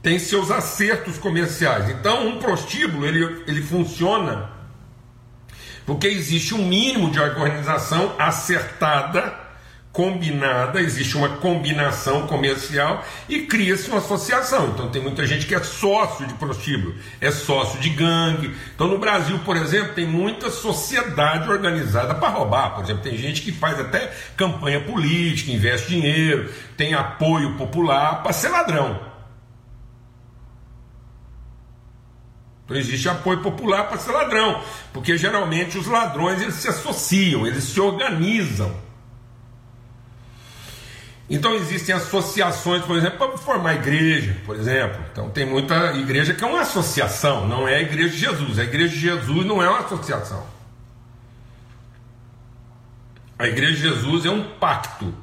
tem 0.01 0.17
seus 0.17 0.49
acertos 0.49 1.17
comerciais. 1.17 1.89
Então, 1.89 2.27
um 2.27 2.39
prostíbulo 2.39 3.05
ele, 3.05 3.43
ele 3.47 3.61
funciona 3.61 4.49
porque 5.85 6.07
existe 6.07 6.53
um 6.53 6.65
mínimo 6.65 7.09
de 7.09 7.19
organização 7.19 8.15
acertada, 8.17 9.33
combinada, 9.91 10.79
existe 10.79 11.17
uma 11.17 11.29
combinação 11.37 12.25
comercial 12.25 13.05
e 13.27 13.41
cria-se 13.41 13.89
uma 13.89 13.97
associação. 13.97 14.69
Então, 14.69 14.89
tem 14.89 15.01
muita 15.01 15.27
gente 15.27 15.45
que 15.45 15.53
é 15.53 15.61
sócio 15.61 16.25
de 16.25 16.33
prostíbulo, 16.35 16.95
é 17.19 17.29
sócio 17.29 17.79
de 17.79 17.89
gangue. 17.89 18.55
Então, 18.73 18.87
no 18.87 18.97
Brasil, 18.97 19.39
por 19.39 19.57
exemplo, 19.57 19.93
tem 19.93 20.07
muita 20.07 20.49
sociedade 20.49 21.49
organizada 21.49 22.15
para 22.15 22.29
roubar. 22.29 22.75
Por 22.75 22.83
exemplo, 22.85 23.03
tem 23.03 23.17
gente 23.17 23.41
que 23.41 23.51
faz 23.51 23.79
até 23.79 24.13
campanha 24.37 24.79
política, 24.79 25.51
investe 25.51 25.89
dinheiro, 25.89 26.49
tem 26.77 26.93
apoio 26.93 27.57
popular 27.57 28.23
para 28.23 28.31
ser 28.31 28.49
ladrão. 28.49 29.11
Então 32.63 32.79
existe 32.79 33.09
apoio 33.09 33.41
popular 33.41 33.89
para 33.89 33.97
ser 33.97 34.11
ladrão, 34.11 34.63
porque 34.93 35.17
geralmente 35.17 35.77
os 35.77 35.87
ladrões 35.87 36.41
eles 36.41 36.55
se 36.55 36.69
associam, 36.69 37.45
eles 37.45 37.65
se 37.65 37.81
organizam. 37.81 38.73
Então 41.33 41.55
existem 41.55 41.95
associações, 41.95 42.83
por 42.83 42.97
exemplo, 42.97 43.17
para 43.17 43.37
formar 43.37 43.75
igreja, 43.75 44.35
por 44.45 44.53
exemplo. 44.53 45.01
Então 45.13 45.29
tem 45.29 45.45
muita 45.45 45.93
igreja 45.93 46.33
que 46.33 46.43
é 46.43 46.47
uma 46.47 46.59
associação, 46.59 47.47
não 47.47 47.65
é 47.65 47.77
a 47.77 47.81
igreja 47.81 48.09
de 48.09 48.17
Jesus. 48.17 48.59
A 48.59 48.63
igreja 48.65 48.93
de 48.93 48.99
Jesus 48.99 49.45
não 49.45 49.63
é 49.63 49.69
uma 49.69 49.79
associação. 49.79 50.45
A 53.39 53.47
igreja 53.47 53.75
de 53.75 53.81
Jesus 53.81 54.25
é 54.25 54.29
um 54.29 54.43
pacto 54.59 55.13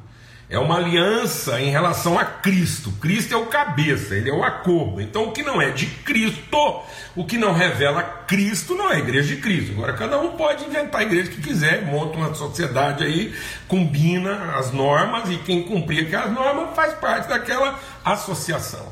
é 0.51 0.59
uma 0.59 0.77
aliança 0.77 1.61
em 1.61 1.71
relação 1.71 2.19
a 2.19 2.25
Cristo. 2.25 2.91
Cristo 2.93 3.35
é 3.35 3.37
o 3.37 3.47
cabeça, 3.47 4.15
ele 4.15 4.31
é 4.31 4.33
o 4.33 4.43
acordo. 4.43 5.01
Então, 5.01 5.25
o 5.25 5.33
que 5.33 5.43
não 5.43 5.61
é 5.61 5.71
de 5.71 5.87
Cristo, 5.87 6.83
o 7.15 7.27
que 7.27 7.37
não 7.37 7.53
revela 7.53 8.03
Cristo, 8.03 8.75
não 8.75 8.91
é 8.91 8.99
igreja 8.99 9.35
de 9.35 9.43
Cristo. 9.43 9.73
Agora, 9.73 9.93
cada 9.93 10.19
um 10.19 10.37
pode 10.37 10.65
inventar 10.65 11.03
a 11.03 11.05
igreja 11.05 11.31
que 11.31 11.43
quiser, 11.43 11.85
monta 11.85 12.17
uma 12.17 12.35
sociedade 12.35 13.05
aí, 13.05 13.35
combina 13.67 14.57
as 14.57 14.73
normas 14.73 15.29
e 15.29 15.37
quem 15.37 15.65
cumprir 15.65 16.07
aquelas 16.07 16.33
normas 16.33 16.75
faz 16.75 16.95
parte 16.95 17.29
daquela 17.29 17.79
associação. 18.03 18.91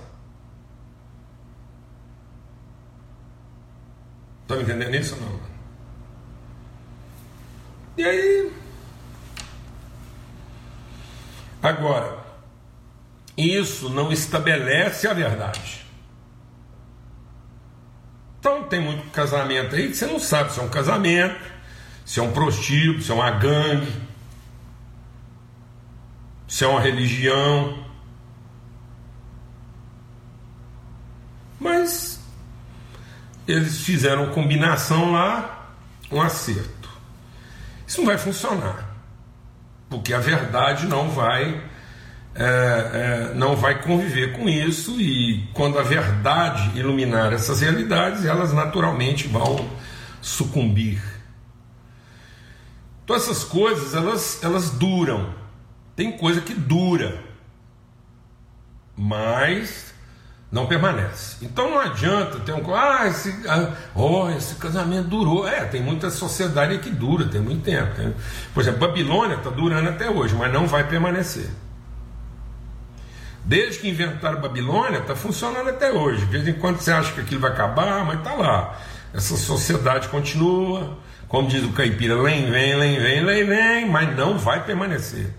Estão 4.42 4.60
entendendo 4.60 4.94
isso 4.94 5.14
ou 5.14 5.20
não? 5.22 5.40
E 7.96 8.04
aí, 8.04 8.52
Agora, 11.66 12.18
isso 13.36 13.88
não 13.88 14.12
estabelece 14.12 15.08
a 15.08 15.12
verdade. 15.12 15.84
Então 18.38 18.62
tem 18.68 18.80
muito 18.80 19.10
casamento 19.10 19.74
aí 19.74 19.88
que 19.88 19.96
você 19.96 20.06
não 20.06 20.20
sabe 20.20 20.52
se 20.52 20.60
é 20.60 20.62
um 20.62 20.68
casamento, 20.68 21.40
se 22.04 22.20
é 22.20 22.22
um 22.22 22.30
prostíbulo, 22.30 23.02
se 23.02 23.10
é 23.10 23.14
uma 23.14 23.32
gangue, 23.32 23.92
se 26.46 26.62
é 26.62 26.68
uma 26.68 26.80
religião. 26.80 27.84
Mas 31.58 32.20
eles 33.48 33.80
fizeram 33.80 34.30
combinação 34.30 35.10
lá, 35.10 35.72
um 36.12 36.22
acerto. 36.22 36.88
Isso 37.84 37.98
não 37.98 38.06
vai 38.06 38.18
funcionar, 38.18 38.85
porque 39.88 40.12
a 40.12 40.18
verdade 40.18 40.86
não 40.86 41.10
vai 41.10 41.62
é, 42.38 43.30
é, 43.30 43.34
não 43.34 43.56
vai 43.56 43.82
conviver 43.82 44.36
com 44.36 44.46
isso 44.46 45.00
e 45.00 45.48
quando 45.54 45.78
a 45.78 45.82
verdade 45.82 46.78
iluminar 46.78 47.32
essas 47.32 47.62
realidades, 47.62 48.26
elas 48.26 48.52
naturalmente 48.52 49.26
vão 49.26 49.66
sucumbir. 50.20 51.02
Então 53.02 53.16
essas 53.16 53.42
coisas 53.42 53.94
elas, 53.94 54.42
elas 54.42 54.70
duram. 54.70 55.34
Tem 55.94 56.12
coisa 56.12 56.42
que 56.42 56.52
dura, 56.52 57.24
mas 58.94 59.94
não 60.56 60.66
permanece. 60.66 61.36
Então 61.42 61.70
não 61.70 61.78
adianta 61.78 62.40
ter 62.40 62.52
um. 62.52 62.74
Ah, 62.74 63.06
esse, 63.06 63.30
ah, 63.46 63.72
oh, 63.94 64.30
esse 64.30 64.54
casamento 64.54 65.08
durou. 65.08 65.46
É, 65.46 65.66
tem 65.66 65.82
muita 65.82 66.10
sociedade 66.10 66.78
que 66.78 66.88
dura, 66.88 67.26
tem 67.26 67.42
muito 67.42 67.62
tempo. 67.62 67.94
Tem, 67.94 68.14
por 68.54 68.62
exemplo, 68.62 68.80
Babilônia 68.80 69.36
está 69.36 69.50
durando 69.50 69.90
até 69.90 70.08
hoje, 70.08 70.34
mas 70.34 70.50
não 70.50 70.66
vai 70.66 70.88
permanecer. 70.88 71.50
Desde 73.44 73.78
que 73.78 73.88
inventaram 73.88 74.40
Babilônia, 74.40 74.98
está 74.98 75.14
funcionando 75.14 75.68
até 75.68 75.92
hoje. 75.92 76.24
De 76.24 76.32
vez 76.32 76.48
em 76.48 76.54
quando 76.54 76.80
você 76.80 76.90
acha 76.90 77.12
que 77.12 77.20
aquilo 77.20 77.42
vai 77.42 77.52
acabar, 77.52 78.02
mas 78.04 78.18
está 78.18 78.32
lá. 78.32 78.78
Essa 79.12 79.36
sociedade 79.36 80.08
continua, 80.08 80.98
como 81.28 81.48
diz 81.48 81.62
o 81.62 81.72
caipira, 81.72 82.20
vem, 82.22 82.50
vem, 82.50 82.78
vem, 82.78 82.98
vem, 82.98 83.24
vem, 83.24 83.46
vem, 83.46 83.90
mas 83.90 84.16
não 84.16 84.38
vai 84.38 84.64
permanecer. 84.64 85.32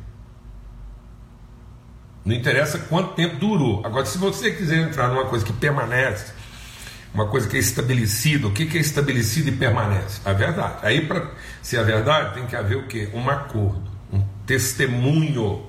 Não 2.27 2.35
interessa 2.35 2.77
quanto 2.77 3.13
tempo 3.13 3.37
durou. 3.37 3.81
Agora, 3.85 4.05
se 4.05 4.17
você 4.17 4.51
quiser 4.51 4.79
entrar 4.79 5.07
numa 5.07 5.23
coisa 5.27 5.45
que 5.45 5.53
permanece, 5.53 6.33
uma 7.13 7.25
coisa 7.25 7.47
que 7.47 7.55
é 7.55 7.59
estabelecida, 7.59 8.47
o 8.47 8.51
que 8.51 8.63
é 8.77 8.81
estabelecido 8.81 9.47
e 9.47 9.53
permanece? 9.53 10.19
A 10.25 10.33
verdade. 10.33 10.79
Aí, 10.81 11.07
para 11.07 11.31
ser 11.61 11.79
a 11.79 11.83
verdade, 11.83 12.33
tem 12.33 12.45
que 12.45 12.53
haver 12.53 12.79
o 12.79 12.85
quê? 12.85 13.09
Um 13.13 13.29
acordo, 13.29 13.89
um 14.11 14.21
testemunho 14.45 15.67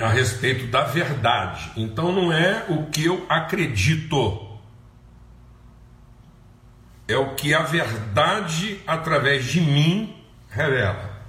a 0.00 0.08
respeito 0.08 0.66
da 0.66 0.82
verdade. 0.82 1.70
Então 1.76 2.10
não 2.10 2.32
é 2.32 2.64
o 2.68 2.86
que 2.86 3.04
eu 3.04 3.24
acredito, 3.28 4.58
é 7.06 7.16
o 7.16 7.36
que 7.36 7.54
a 7.54 7.62
verdade 7.62 8.80
através 8.84 9.44
de 9.44 9.60
mim 9.60 10.16
revela. 10.50 11.22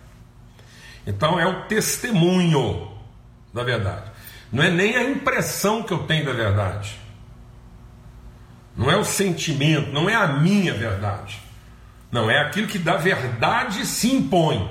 Então 1.06 1.40
é 1.40 1.46
o 1.46 1.66
testemunho 1.66 2.95
da 3.56 3.64
verdade. 3.64 4.12
Não 4.52 4.62
é 4.62 4.70
nem 4.70 4.98
a 4.98 5.04
impressão 5.04 5.82
que 5.82 5.94
eu 5.94 6.00
tenho 6.00 6.26
da 6.26 6.34
verdade. 6.34 7.00
Não 8.76 8.92
é 8.92 8.98
o 8.98 9.06
sentimento, 9.06 9.92
não 9.94 10.10
é 10.10 10.14
a 10.14 10.28
minha 10.28 10.74
verdade. 10.74 11.40
Não, 12.12 12.30
é 12.30 12.40
aquilo 12.42 12.68
que 12.68 12.78
da 12.78 12.98
verdade 12.98 13.86
se 13.86 14.14
impõe 14.14 14.70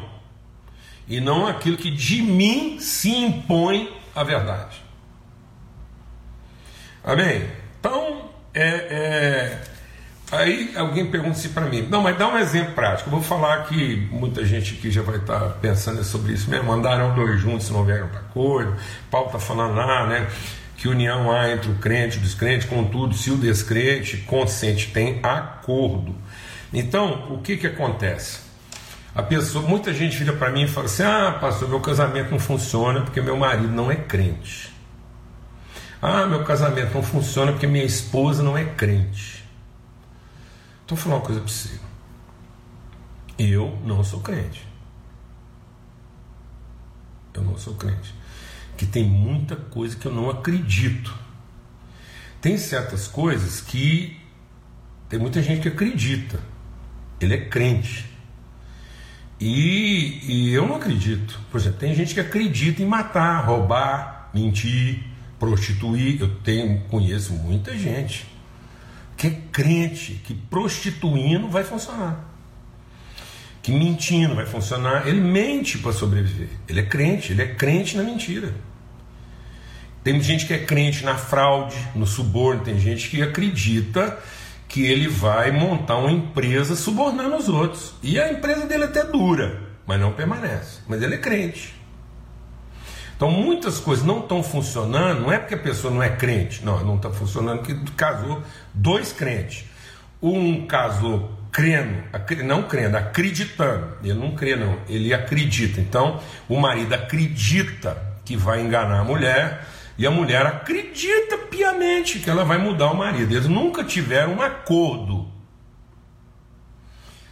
e 1.09 1.19
não 1.21 1.47
aquilo 1.47 1.79
que 1.79 1.91
de 1.91 2.21
mim 2.21 2.79
se 2.79 3.11
impõe 3.11 3.91
a 4.15 4.23
verdade. 4.23 4.77
Amém? 7.03 7.51
Então, 7.81 8.31
é, 8.53 8.69
é, 8.69 9.65
aí 10.39 10.73
alguém 10.77 11.07
pergunta 11.11 11.35
se 11.35 11.49
para 11.49 11.67
mim, 11.67 11.87
não, 11.91 12.03
mas 12.03 12.17
dá 12.17 12.29
um 12.29 12.39
exemplo 12.39 12.73
prático. 12.73 13.09
Eu 13.09 13.13
vou 13.13 13.23
falar 13.23 13.65
que 13.65 14.09
muita 14.11 14.45
gente 14.45 14.75
aqui 14.75 14.91
já 14.91 15.03
vai 15.03 15.17
estar 15.17 15.41
pensando 15.61 16.03
sobre 16.05 16.33
isso 16.33 16.49
mesmo. 16.51 16.73
Andaram 16.73 17.15
dois 17.15 17.41
juntos, 17.41 17.71
não 17.71 17.85
vieram 17.85 18.09
para 18.09 18.21
acordo. 18.21 18.77
Paulo 19.11 19.29
está 19.29 19.39
falando 19.39 19.75
lá, 19.75 20.07
né? 20.07 20.27
Que 20.77 20.89
união 20.89 21.31
há 21.33 21.51
entre 21.51 21.71
o 21.71 21.75
crente 21.77 22.17
e 22.17 22.21
o 22.21 22.23
descrente, 22.23 22.67
contudo, 22.67 23.15
se 23.15 23.31
o 23.31 23.37
descrente 23.37 24.19
consente, 24.19 24.89
tem 24.93 25.21
acordo. 25.23 26.15
Então, 26.73 27.27
o 27.31 27.39
que, 27.39 27.57
que 27.57 27.67
acontece? 27.67 28.41
A 29.15 29.23
pessoa, 29.23 29.67
muita 29.67 29.93
gente 29.93 30.17
vira 30.17 30.33
para 30.33 30.51
mim 30.51 30.65
e 30.65 30.69
fala 30.69 30.87
assim: 30.87 31.05
"Ah, 31.05 31.39
pastor, 31.41 31.69
meu 31.69 31.81
casamento 31.81 32.31
não 32.33 32.39
funciona 32.41 33.03
porque 33.03 33.21
meu 33.21 33.37
marido 33.37 33.73
não 33.73 33.91
é 33.91 33.97
crente". 33.97 34.75
Ah, 36.03 36.27
meu 36.27 36.43
casamento 36.45 36.93
não 36.93 37.03
funciona 37.03 37.53
porque 37.53 37.67
minha 37.67 37.85
esposa 37.85 38.43
não 38.43 38.59
é 38.59 38.65
crente. 38.65 39.44
Vou 40.95 41.03
falar 41.03 41.17
uma 41.17 41.23
coisa 41.23 41.41
para 41.41 41.51
você. 41.51 41.81
Eu 43.37 43.77
não 43.85 44.05
sou 44.05 44.21
crente. 44.21 44.65
Eu 47.35 47.43
não 47.43 47.59
sou 47.59 47.75
crente. 47.75 48.15
Que 48.77 48.87
tem 48.87 49.03
muita 49.03 49.57
coisa 49.57 49.97
que 49.97 50.07
eu 50.07 50.13
não 50.13 50.31
acredito. 50.31 51.13
Tem 52.41 52.57
certas 52.57 53.09
coisas 53.09 53.61
que 53.61 54.17
tem 55.09 55.19
muita 55.19 55.43
gente 55.43 55.63
que 55.63 55.69
acredita. 55.69 56.39
Ele 57.21 57.35
é 57.35 57.45
crente. 57.49 58.09
E, 59.41 60.21
e, 60.29 60.53
eu 60.53 60.65
não 60.69 60.77
acredito. 60.77 61.41
Por 61.51 61.59
exemplo, 61.61 61.81
tem 61.81 61.93
gente 61.93 62.15
que 62.15 62.21
acredita 62.21 62.81
em 62.81 62.87
matar, 62.87 63.45
roubar, 63.45 64.31
mentir, 64.33 65.03
prostituir. 65.41 66.21
Eu 66.21 66.37
tenho, 66.37 66.85
conheço 66.85 67.33
muita 67.33 67.77
gente 67.77 68.33
que 69.25 69.29
é 69.29 69.41
crente 69.51 70.21
que 70.25 70.35
prostituindo 70.35 71.49
vai 71.49 71.65
funcionar. 71.65 72.29
Que 73.63 73.73
mentindo 73.73 74.35
vai 74.35 74.45
funcionar. 74.45 75.09
Ele 75.09 75.21
mente 75.21 75.79
para 75.79 75.93
sobreviver. 75.93 76.49
Ele 76.69 76.81
é 76.81 76.83
crente, 76.83 77.33
ele 77.33 77.41
é 77.41 77.55
crente 77.55 77.97
na 77.97 78.03
mentira. 78.03 78.53
Tem 80.03 80.21
gente 80.21 80.45
que 80.45 80.53
é 80.53 80.59
crente 80.59 81.03
na 81.03 81.17
fraude, 81.17 81.77
no 81.95 82.07
suborno, 82.07 82.63
tem 82.63 82.79
gente 82.79 83.09
que 83.09 83.23
acredita 83.23 84.19
que 84.69 84.85
ele 84.85 85.09
vai 85.09 85.51
montar 85.51 85.97
uma 85.97 86.13
empresa 86.13 86.77
subornando 86.77 87.37
os 87.37 87.49
outros. 87.49 87.95
E 88.03 88.21
a 88.21 88.31
empresa 88.31 88.67
dele 88.67 88.85
até 88.85 89.05
dura, 89.05 89.63
mas 89.87 89.99
não 89.99 90.13
permanece. 90.13 90.81
Mas 90.87 91.01
ele 91.01 91.15
é 91.15 91.19
crente. 91.19 91.75
Então 93.17 93.31
muitas 93.31 93.79
coisas 93.79 94.05
não 94.05 94.21
estão 94.21 94.43
funcionando, 94.43 95.21
não 95.21 95.33
é 95.33 95.39
porque 95.39 95.55
a 95.55 95.59
pessoa 95.59 95.93
não 95.93 96.03
é 96.03 96.11
crente, 96.11 96.65
não, 96.65 96.85
não 96.85 96.97
está 96.97 97.11
funcionando 97.11 97.59
porque 97.59 97.77
casou 97.97 98.43
dois 98.73 99.13
crentes. 99.13 99.65
Um 100.21 100.67
casou 100.67 101.31
crendo, 101.53 102.03
não 102.45 102.65
crendo, 102.65 102.97
acreditando. 102.97 103.97
Ele 104.03 104.15
não 104.15 104.35
crê, 104.35 104.57
não, 104.57 104.79
ele 104.89 105.15
acredita. 105.15 105.81
Então 105.81 106.21
o 106.49 106.59
marido 106.59 106.93
acredita 106.93 107.97
que 108.25 108.37
vai 108.37 108.61
enganar 108.61 109.01
a 109.01 109.05
mulher 109.05 109.65
e 109.97 110.07
a 110.07 110.11
mulher 110.11 110.45
acredita 110.45 111.39
piamente 111.39 112.19
que 112.19 112.29
ela 112.29 112.45
vai 112.45 112.59
mudar 112.59 112.91
o 112.91 112.97
marido. 112.97 113.33
Eles 113.33 113.47
nunca 113.47 113.85
tiveram 113.85 114.35
um 114.35 114.43
acordo. 114.43 115.29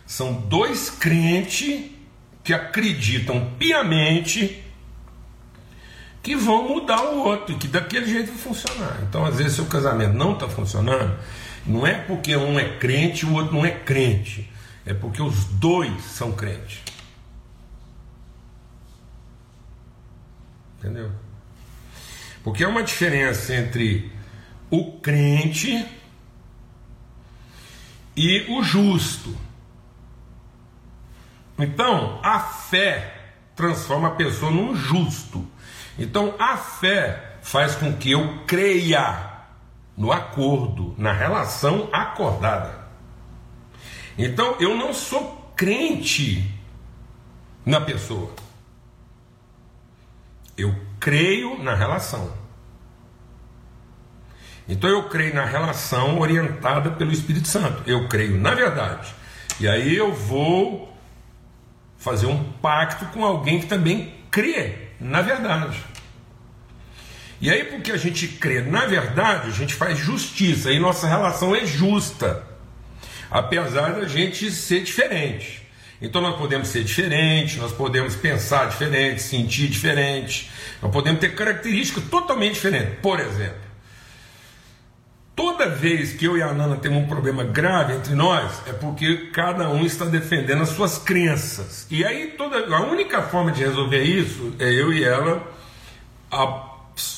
São 0.06 0.32
dois 0.32 0.90
crentes 0.90 1.90
que 2.44 2.52
acreditam 2.52 3.50
piamente 3.58 4.61
que 6.22 6.36
vão 6.36 6.68
mudar 6.68 7.02
o 7.02 7.24
outro, 7.24 7.58
que 7.58 7.66
daquele 7.66 8.06
jeito 8.06 8.28
vai 8.28 8.38
funcionar. 8.38 9.00
Então, 9.02 9.24
às 9.24 9.36
vezes, 9.36 9.54
se 9.54 9.60
o 9.60 9.66
casamento 9.66 10.14
não 10.14 10.34
está 10.34 10.48
funcionando, 10.48 11.18
não 11.66 11.86
é 11.86 11.94
porque 11.94 12.36
um 12.36 12.58
é 12.58 12.76
crente 12.78 13.26
e 13.26 13.28
o 13.28 13.34
outro 13.34 13.54
não 13.54 13.66
é 13.66 13.72
crente, 13.72 14.50
é 14.86 14.94
porque 14.94 15.20
os 15.20 15.44
dois 15.44 16.04
são 16.04 16.32
crentes. 16.32 16.80
Entendeu? 20.78 21.10
Porque 22.44 22.64
há 22.64 22.68
uma 22.68 22.82
diferença 22.82 23.54
entre 23.54 24.10
o 24.70 24.98
crente 25.00 25.86
e 28.16 28.46
o 28.48 28.62
justo. 28.62 29.36
Então, 31.58 32.20
a 32.22 32.40
fé 32.40 33.34
transforma 33.54 34.08
a 34.08 34.12
pessoa 34.12 34.50
num 34.50 34.74
justo. 34.74 35.46
Então, 35.98 36.34
a 36.38 36.56
fé 36.56 37.36
faz 37.42 37.74
com 37.74 37.92
que 37.92 38.10
eu 38.10 38.44
creia 38.46 39.30
no 39.96 40.10
acordo, 40.10 40.94
na 40.96 41.12
relação 41.12 41.88
acordada. 41.92 42.82
Então, 44.16 44.56
eu 44.60 44.76
não 44.76 44.92
sou 44.92 45.52
crente 45.56 46.50
na 47.64 47.80
pessoa. 47.80 48.30
Eu 50.56 50.74
creio 50.98 51.62
na 51.62 51.74
relação. 51.74 52.42
Então 54.68 54.88
eu 54.88 55.08
creio 55.08 55.34
na 55.34 55.44
relação 55.44 56.18
orientada 56.18 56.90
pelo 56.92 57.12
Espírito 57.12 57.48
Santo. 57.48 57.82
Eu 57.86 58.08
creio 58.08 58.40
na 58.40 58.54
verdade. 58.54 59.14
E 59.60 59.68
aí 59.68 59.96
eu 59.96 60.14
vou 60.14 60.96
fazer 61.98 62.26
um 62.26 62.52
pacto 62.54 63.06
com 63.06 63.24
alguém 63.24 63.60
que 63.60 63.66
também 63.66 64.14
crê 64.30 64.91
na 65.02 65.20
verdade. 65.20 65.78
E 67.40 67.50
aí, 67.50 67.64
porque 67.64 67.90
a 67.90 67.96
gente 67.96 68.28
crê 68.28 68.60
na 68.62 68.86
verdade, 68.86 69.48
a 69.48 69.52
gente 69.52 69.74
faz 69.74 69.98
justiça 69.98 70.70
e 70.70 70.78
nossa 70.78 71.08
relação 71.08 71.54
é 71.54 71.66
justa, 71.66 72.44
apesar 73.30 73.94
da 73.94 74.06
gente 74.06 74.50
ser 74.50 74.84
diferente. 74.84 75.60
Então 76.00 76.20
nós 76.20 76.36
podemos 76.36 76.68
ser 76.68 76.84
diferentes, 76.84 77.56
nós 77.56 77.72
podemos 77.72 78.14
pensar 78.14 78.68
diferente, 78.68 79.22
sentir 79.22 79.68
diferente, 79.68 80.50
nós 80.80 80.90
podemos 80.92 81.20
ter 81.20 81.34
características 81.34 82.04
totalmente 82.04 82.54
diferentes. 82.54 82.94
Por 83.00 83.18
exemplo, 83.18 83.71
toda 85.34 85.68
vez 85.68 86.12
que 86.12 86.24
eu 86.24 86.36
e 86.36 86.42
a 86.42 86.52
Nana 86.52 86.76
temos 86.76 87.02
um 87.02 87.06
problema 87.06 87.44
grave 87.44 87.94
entre 87.94 88.14
nós, 88.14 88.62
é 88.66 88.72
porque 88.72 89.30
cada 89.32 89.68
um 89.68 89.84
está 89.84 90.04
defendendo 90.04 90.62
as 90.62 90.70
suas 90.70 90.98
crenças. 90.98 91.86
E 91.90 92.04
aí 92.04 92.28
toda 92.38 92.74
a 92.74 92.80
única 92.82 93.22
forma 93.22 93.52
de 93.52 93.62
resolver 93.62 94.02
isso 94.02 94.54
é 94.58 94.70
eu 94.72 94.92
e 94.92 95.04
ela 95.04 95.42
a 96.30 96.72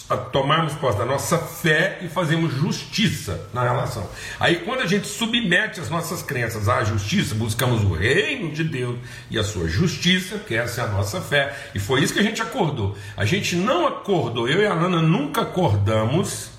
a 0.08 0.16
tomarmos 0.16 0.74
posse 0.74 0.98
da 0.98 1.04
nossa 1.04 1.38
fé 1.38 1.98
e 2.02 2.08
fazemos 2.08 2.52
justiça 2.52 3.48
na 3.52 3.62
relação. 3.62 4.08
Aí, 4.38 4.56
quando 4.56 4.80
a 4.80 4.86
gente 4.86 5.06
submete 5.06 5.80
as 5.80 5.90
nossas 5.90 6.22
crenças 6.22 6.68
à 6.68 6.84
justiça, 6.84 7.34
buscamos 7.34 7.82
o 7.82 7.92
reino 7.92 8.52
de 8.52 8.62
Deus 8.62 8.98
e 9.30 9.38
a 9.38 9.42
sua 9.42 9.66
justiça, 9.66 10.38
que 10.38 10.54
essa 10.54 10.82
é 10.82 10.84
a 10.84 10.88
nossa 10.88 11.20
fé, 11.20 11.54
e 11.74 11.78
foi 11.78 12.02
isso 12.02 12.12
que 12.12 12.20
a 12.20 12.22
gente 12.22 12.40
acordou. 12.40 12.96
A 13.16 13.24
gente 13.24 13.56
não 13.56 13.86
acordou, 13.86 14.48
eu 14.48 14.60
e 14.60 14.66
a 14.66 14.74
Lana 14.74 15.02
nunca 15.02 15.42
acordamos 15.42 16.50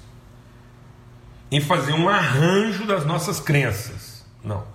em 1.55 1.61
fazer 1.61 1.93
um 1.93 2.09
arranjo 2.09 2.85
das 2.85 3.05
nossas 3.05 3.39
crenças. 3.39 4.25
Não. 4.43 4.65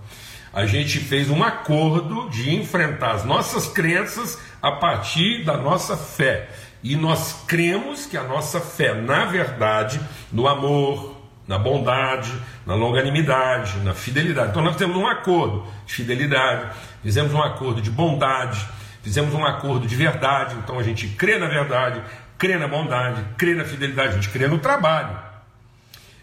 A 0.51 0.65
gente 0.65 0.97
fez 0.99 1.29
um 1.29 1.43
acordo 1.43 2.27
de 2.31 2.55
enfrentar 2.55 3.11
as 3.11 3.23
nossas 3.23 3.67
crenças 3.67 4.39
a 4.59 4.71
partir 4.71 5.43
da 5.43 5.55
nossa 5.55 5.95
fé. 5.95 6.49
E 6.83 6.95
nós 6.95 7.43
cremos 7.47 8.07
que 8.07 8.17
a 8.17 8.23
nossa 8.23 8.59
fé, 8.59 8.95
na 8.95 9.25
verdade, 9.25 10.01
no 10.31 10.47
amor, 10.47 11.21
na 11.47 11.59
bondade, 11.59 12.33
na 12.65 12.73
longanimidade, 12.73 13.77
na 13.81 13.93
fidelidade. 13.93 14.49
Então 14.49 14.63
nós 14.63 14.75
temos 14.75 14.97
um 14.97 15.05
acordo 15.05 15.63
de 15.85 15.93
fidelidade, 15.93 16.75
fizemos 17.03 17.31
um 17.31 17.43
acordo 17.43 17.79
de 17.79 17.91
bondade, 17.91 18.65
fizemos 19.03 19.35
um 19.35 19.45
acordo 19.45 19.85
de 19.85 19.95
verdade. 19.95 20.55
Então 20.63 20.79
a 20.79 20.83
gente 20.83 21.07
crê 21.09 21.37
na 21.37 21.47
verdade, 21.47 22.01
crê 22.39 22.57
na 22.57 22.67
bondade, 22.67 23.23
crê 23.37 23.53
na 23.53 23.65
fidelidade, 23.65 24.09
a 24.09 24.13
gente 24.13 24.29
crê 24.29 24.47
no 24.47 24.57
trabalho. 24.57 25.30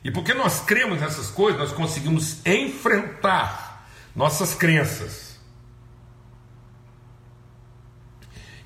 E 0.05 0.11
porque 0.11 0.33
nós 0.33 0.61
cremos 0.61 1.01
nessas 1.01 1.31
coisas, 1.31 1.61
nós 1.61 1.73
conseguimos 1.73 2.45
enfrentar 2.47 3.89
nossas 4.15 4.55
crenças 4.55 5.39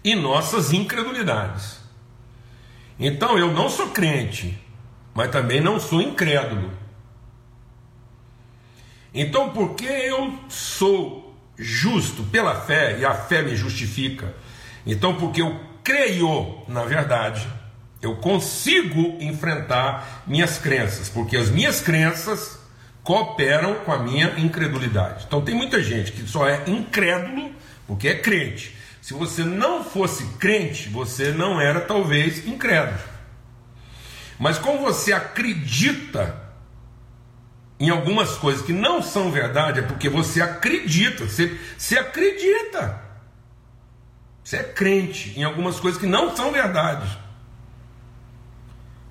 e 0.05 0.15
nossas 0.15 0.73
incredulidades. 0.73 1.79
Então 2.99 3.39
eu 3.39 3.53
não 3.53 3.69
sou 3.69 3.89
crente, 3.91 4.59
mas 5.15 5.31
também 5.31 5.61
não 5.61 5.81
sou 5.81 6.01
incrédulo. 6.01 6.71
Então, 9.15 9.51
porque 9.51 9.85
eu 9.85 10.39
sou 10.49 11.37
justo 11.59 12.23
pela 12.25 12.63
fé 12.63 12.99
e 12.99 13.05
a 13.05 13.15
fé 13.15 13.43
me 13.43 13.55
justifica, 13.55 14.35
então, 14.87 15.17
porque 15.17 15.43
eu 15.43 15.61
creio 15.85 16.63
na 16.67 16.85
verdade, 16.85 17.47
eu 18.03 18.17
consigo 18.17 19.17
enfrentar 19.21 20.25
minhas 20.27 20.59
crenças, 20.59 21.09
porque 21.09 21.37
as 21.37 21.49
minhas 21.49 21.81
crenças 21.81 22.59
cooperam 23.03 23.77
com 23.85 23.93
a 23.93 23.99
minha 23.99 24.39
incredulidade. 24.39 25.25
Então, 25.27 25.41
tem 25.41 25.55
muita 25.55 25.83
gente 25.83 26.13
que 26.13 26.27
só 26.27 26.47
é 26.47 26.63
incrédulo 26.67 27.53
porque 27.87 28.09
é 28.09 28.19
crente, 28.19 28.77
se 29.01 29.13
você 29.13 29.43
não 29.43 29.85
fosse 29.85 30.25
crente, 30.39 30.89
você 30.89 31.33
não 31.33 31.61
era 31.61 31.81
talvez 31.81 32.47
incrédulo. 32.47 33.01
Mas 34.39 34.59
como 34.59 34.79
você 34.79 35.13
acredita 35.13 36.41
em 37.79 37.91
algumas 37.91 38.37
coisas 38.37 38.65
que 38.65 38.73
não 38.73 39.03
são 39.03 39.31
verdade, 39.33 39.81
é 39.81 39.83
porque 39.83 40.09
você 40.09 40.41
acredita, 40.41 41.25
você, 41.25 41.59
você 41.77 41.99
acredita. 41.99 43.03
Você 44.45 44.57
é 44.57 44.63
crente 44.63 45.39
em 45.39 45.43
algumas 45.43 45.81
coisas 45.81 46.01
que 46.01 46.07
não 46.07 46.35
são 46.37 46.53
verdade. 46.53 47.19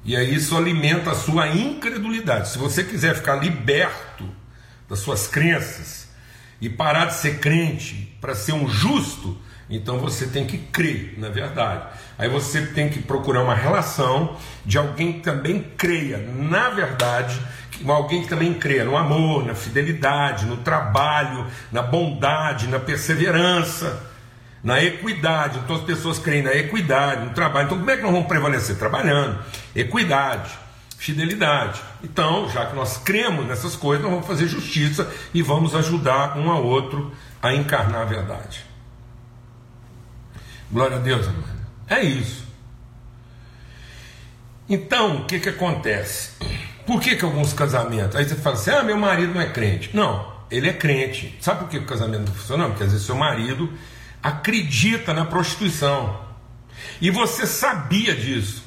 E 0.03 0.15
aí 0.15 0.33
isso 0.33 0.57
alimenta 0.57 1.11
a 1.11 1.15
sua 1.15 1.47
incredulidade. 1.49 2.49
Se 2.49 2.57
você 2.57 2.83
quiser 2.83 3.15
ficar 3.15 3.35
liberto 3.35 4.27
das 4.89 4.99
suas 4.99 5.27
crenças 5.27 6.09
e 6.59 6.69
parar 6.69 7.05
de 7.05 7.15
ser 7.15 7.39
crente 7.39 8.15
para 8.19 8.33
ser 8.33 8.53
um 8.53 8.67
justo, 8.67 9.37
então 9.69 9.99
você 9.99 10.27
tem 10.27 10.45
que 10.45 10.57
crer 10.57 11.15
na 11.17 11.29
verdade. 11.29 11.85
Aí 12.17 12.27
você 12.27 12.65
tem 12.67 12.89
que 12.89 12.99
procurar 12.99 13.43
uma 13.43 13.55
relação 13.55 14.35
de 14.65 14.77
alguém 14.77 15.13
que 15.13 15.19
também 15.21 15.61
creia 15.77 16.17
na 16.17 16.69
verdade, 16.69 17.39
alguém 17.87 18.23
que 18.23 18.27
também 18.27 18.53
creia 18.53 18.83
no 18.83 18.97
amor, 18.97 19.45
na 19.45 19.55
fidelidade, 19.55 20.45
no 20.45 20.57
trabalho, 20.57 21.47
na 21.71 21.81
bondade, 21.81 22.67
na 22.67 22.79
perseverança, 22.79 24.10
na 24.63 24.81
equidade. 24.83 25.59
Então 25.59 25.75
as 25.75 25.83
pessoas 25.83 26.19
creem 26.19 26.43
na 26.43 26.53
equidade, 26.53 27.25
no 27.25 27.33
trabalho. 27.33 27.65
Então 27.65 27.77
como 27.77 27.89
é 27.89 27.97
que 27.97 28.03
nós 28.03 28.11
vamos 28.11 28.27
prevalecer? 28.27 28.77
Trabalhando. 28.77 29.39
Equidade, 29.75 30.51
fidelidade. 30.97 31.81
Então, 32.03 32.49
já 32.49 32.65
que 32.65 32.75
nós 32.75 32.97
cremos 32.97 33.45
nessas 33.45 33.75
coisas, 33.75 34.03
nós 34.03 34.11
vamos 34.11 34.27
fazer 34.27 34.47
justiça 34.47 35.11
e 35.33 35.41
vamos 35.41 35.75
ajudar 35.75 36.37
um 36.37 36.49
ao 36.49 36.63
outro 36.63 37.11
a 37.41 37.53
encarnar 37.53 38.01
a 38.01 38.05
verdade. 38.05 38.63
Glória 40.71 40.97
a 40.97 40.99
Deus, 40.99 41.27
amado. 41.27 41.61
É 41.87 42.01
isso. 42.01 42.45
Então, 44.69 45.17
o 45.17 45.25
que, 45.25 45.39
que 45.39 45.49
acontece? 45.49 46.31
Por 46.85 47.01
que, 47.01 47.15
que 47.15 47.25
alguns 47.25 47.51
casamentos? 47.51 48.15
Aí 48.15 48.23
você 48.23 48.35
fala 48.35 48.55
assim: 48.55 48.71
ah, 48.71 48.83
meu 48.83 48.97
marido 48.97 49.33
não 49.33 49.41
é 49.41 49.49
crente. 49.49 49.89
Não, 49.93 50.31
ele 50.49 50.69
é 50.69 50.73
crente. 50.73 51.37
Sabe 51.41 51.59
por 51.59 51.69
que 51.69 51.77
o 51.77 51.85
casamento 51.85 52.29
não 52.29 52.33
funciona? 52.33 52.67
Porque 52.67 52.83
às 52.83 52.91
vezes 52.91 53.05
seu 53.05 53.15
marido 53.15 53.71
acredita 54.21 55.13
na 55.13 55.25
prostituição. 55.25 56.19
E 56.99 57.09
você 57.09 57.45
sabia 57.45 58.15
disso. 58.15 58.63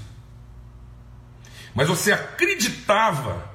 Mas 1.75 1.89
você 1.89 2.13
acreditava. 2.13 3.53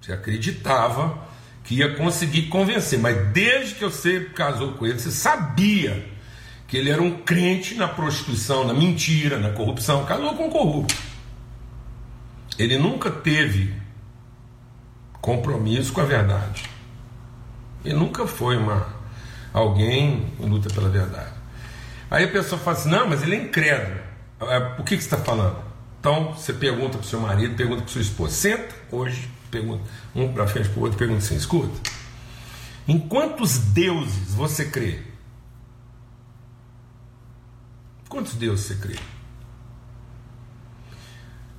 Você 0.00 0.12
acreditava 0.12 1.26
que 1.64 1.76
ia 1.76 1.94
conseguir 1.96 2.48
convencer. 2.48 2.98
Mas 2.98 3.28
desde 3.28 3.74
que 3.74 3.84
você 3.84 4.20
casou 4.34 4.72
com 4.72 4.86
ele, 4.86 4.98
você 4.98 5.10
sabia 5.10 6.08
que 6.66 6.76
ele 6.76 6.90
era 6.90 7.02
um 7.02 7.22
crente 7.22 7.74
na 7.74 7.88
prostituição, 7.88 8.66
na 8.66 8.74
mentira, 8.74 9.38
na 9.38 9.50
corrupção, 9.50 10.04
casou 10.04 10.34
com 10.34 10.46
um 10.46 10.50
corrupto. 10.50 10.94
Ele 12.58 12.76
nunca 12.76 13.10
teve 13.10 13.74
compromisso 15.20 15.92
com 15.92 16.00
a 16.00 16.04
verdade. 16.04 16.64
Ele 17.84 17.94
nunca 17.94 18.26
foi 18.26 18.56
uma 18.56 18.97
alguém 19.52 20.32
luta 20.40 20.72
pela 20.72 20.88
verdade. 20.88 21.32
Aí 22.10 22.24
a 22.24 22.28
pessoa 22.28 22.60
fala 22.60 22.76
assim: 22.76 22.90
não, 22.90 23.08
mas 23.08 23.22
ele 23.22 23.36
é 23.36 23.42
incrédulo. 23.42 24.00
É, 24.40 24.60
por 24.60 24.84
que, 24.84 24.96
que 24.96 25.02
você 25.02 25.14
está 25.14 25.18
falando? 25.18 25.56
Então 26.00 26.32
você 26.32 26.52
pergunta 26.52 26.98
para 26.98 27.04
o 27.04 27.08
seu 27.08 27.20
marido, 27.20 27.56
pergunta 27.56 27.82
para 27.82 27.90
sua 27.90 28.00
esposa. 28.00 28.34
Senta 28.34 28.74
hoje, 28.90 29.28
pergunta 29.50 29.82
um 30.14 30.32
para 30.32 30.46
frente 30.46 30.68
para 30.68 30.80
o 30.80 30.82
outro, 30.82 30.98
pergunta 30.98 31.18
assim: 31.18 31.36
escuta. 31.36 31.90
Em 32.86 32.98
quantos 32.98 33.58
deuses 33.58 34.34
você 34.34 34.64
crê? 34.64 35.00
Quantos 38.08 38.34
deuses 38.34 38.64
você 38.64 38.74
crê? 38.76 38.96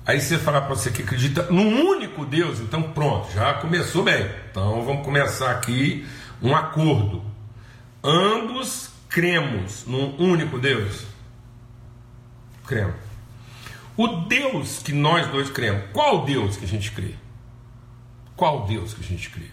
Aí 0.04 0.20
você 0.20 0.38
fala 0.38 0.60
para 0.60 0.74
você 0.74 0.90
que 0.90 1.02
acredita 1.02 1.44
num 1.50 1.88
único 1.88 2.26
Deus, 2.26 2.58
então 2.58 2.82
pronto, 2.82 3.30
já 3.32 3.54
começou 3.54 4.02
bem. 4.02 4.28
Então 4.50 4.82
vamos 4.82 5.04
começar 5.04 5.52
aqui 5.52 6.04
um 6.42 6.56
acordo. 6.56 7.29
Ambos 8.02 8.90
cremos 9.08 9.84
num 9.86 10.16
único 10.16 10.58
Deus. 10.58 11.04
Cremos. 12.66 12.96
O 13.96 14.06
Deus 14.06 14.78
que 14.82 14.92
nós 14.92 15.26
dois 15.28 15.50
cremos, 15.50 15.84
qual 15.92 16.24
Deus 16.24 16.56
que 16.56 16.64
a 16.64 16.68
gente 16.68 16.90
crê? 16.92 17.14
Qual 18.34 18.66
Deus 18.66 18.94
que 18.94 19.02
a 19.02 19.06
gente 19.06 19.28
crê? 19.28 19.46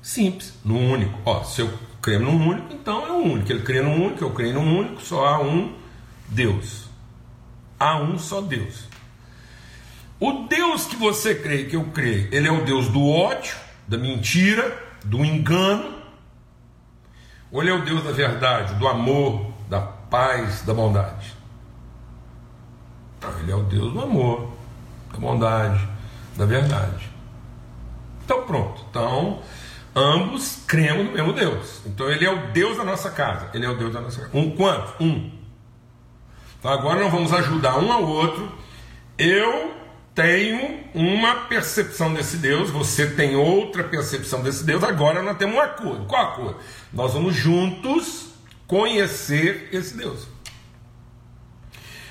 Simples, 0.00 0.54
no 0.64 0.78
único. 0.78 1.18
Ó, 1.26 1.44
se 1.44 1.60
eu 1.60 1.78
creio 2.00 2.20
num 2.20 2.48
único, 2.48 2.72
então 2.72 3.06
é 3.06 3.12
um 3.12 3.32
único. 3.32 3.52
Ele 3.52 3.62
crê 3.62 3.82
num 3.82 4.06
único, 4.06 4.24
eu 4.24 4.30
creio 4.30 4.54
num 4.54 4.78
único, 4.78 5.02
só 5.02 5.26
há 5.26 5.42
um 5.42 5.74
Deus. 6.28 6.88
Há 7.78 8.00
um 8.00 8.18
só 8.18 8.40
Deus. 8.40 8.88
O 10.18 10.46
Deus 10.48 10.86
que 10.86 10.96
você 10.96 11.34
crê, 11.34 11.64
que 11.64 11.76
eu 11.76 11.84
creio, 11.84 12.28
ele 12.32 12.48
é 12.48 12.52
o 12.52 12.64
Deus 12.64 12.88
do 12.88 13.06
ódio, 13.06 13.54
da 13.86 13.98
mentira, 13.98 14.82
do 15.04 15.22
engano, 15.24 15.99
ou 17.52 17.62
ele 17.62 17.70
é 17.70 17.74
o 17.74 17.84
Deus 17.84 18.02
da 18.04 18.12
verdade, 18.12 18.74
do 18.74 18.86
amor, 18.86 19.46
da 19.68 19.80
paz, 19.80 20.62
da 20.62 20.74
bondade? 20.74 21.34
Ele 23.40 23.52
é 23.52 23.56
o 23.56 23.62
Deus 23.64 23.92
do 23.92 24.00
amor, 24.00 24.50
da 25.12 25.18
bondade, 25.18 25.86
da 26.36 26.46
verdade. 26.46 27.10
Então 28.24 28.42
pronto. 28.46 28.84
Então, 28.88 29.42
Ambos 29.94 30.62
cremos 30.66 31.06
no 31.06 31.12
mesmo 31.12 31.32
Deus. 31.32 31.82
Então 31.84 32.08
ele 32.08 32.24
é 32.24 32.30
o 32.30 32.52
Deus 32.52 32.76
da 32.76 32.84
nossa 32.84 33.10
casa. 33.10 33.50
Ele 33.52 33.66
é 33.66 33.68
o 33.68 33.76
Deus 33.76 33.92
da 33.92 34.00
nossa 34.00 34.20
casa. 34.20 34.30
Um 34.32 34.50
quanto? 34.54 35.02
Um. 35.02 35.30
Então 36.58 36.70
agora 36.70 37.00
nós 37.00 37.12
vamos 37.12 37.32
ajudar 37.32 37.78
um 37.78 37.90
ao 37.90 38.04
outro. 38.04 38.52
Eu 39.18 39.74
tenho 40.14 40.84
uma 40.94 41.46
percepção 41.46 42.12
desse 42.12 42.36
Deus, 42.36 42.70
você 42.70 43.06
tem 43.06 43.36
outra 43.36 43.84
percepção 43.84 44.42
desse 44.42 44.64
Deus, 44.64 44.82
agora 44.82 45.22
nós 45.22 45.36
temos 45.38 45.56
um 45.56 45.60
acordo. 45.60 46.04
Qual 46.06 46.22
acordo? 46.22 46.60
Nós 46.92 47.12
vamos 47.12 47.34
juntos 47.34 48.30
conhecer 48.66 49.68
esse 49.72 49.96
Deus. 49.96 50.26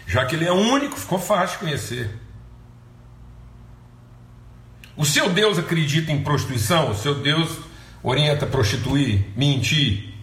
Já 0.07 0.25
que 0.25 0.35
ele 0.35 0.45
é 0.45 0.51
único, 0.51 0.97
ficou 0.97 1.19
fácil 1.19 1.59
conhecer. 1.59 2.09
O 4.97 5.05
seu 5.05 5.29
Deus 5.29 5.59
acredita 5.59 6.11
em 6.11 6.23
prostituição? 6.23 6.91
O 6.91 6.95
seu 6.95 7.15
Deus 7.15 7.59
orienta 8.01 8.45
a 8.45 8.49
prostituir, 8.49 9.25
mentir, 9.35 10.13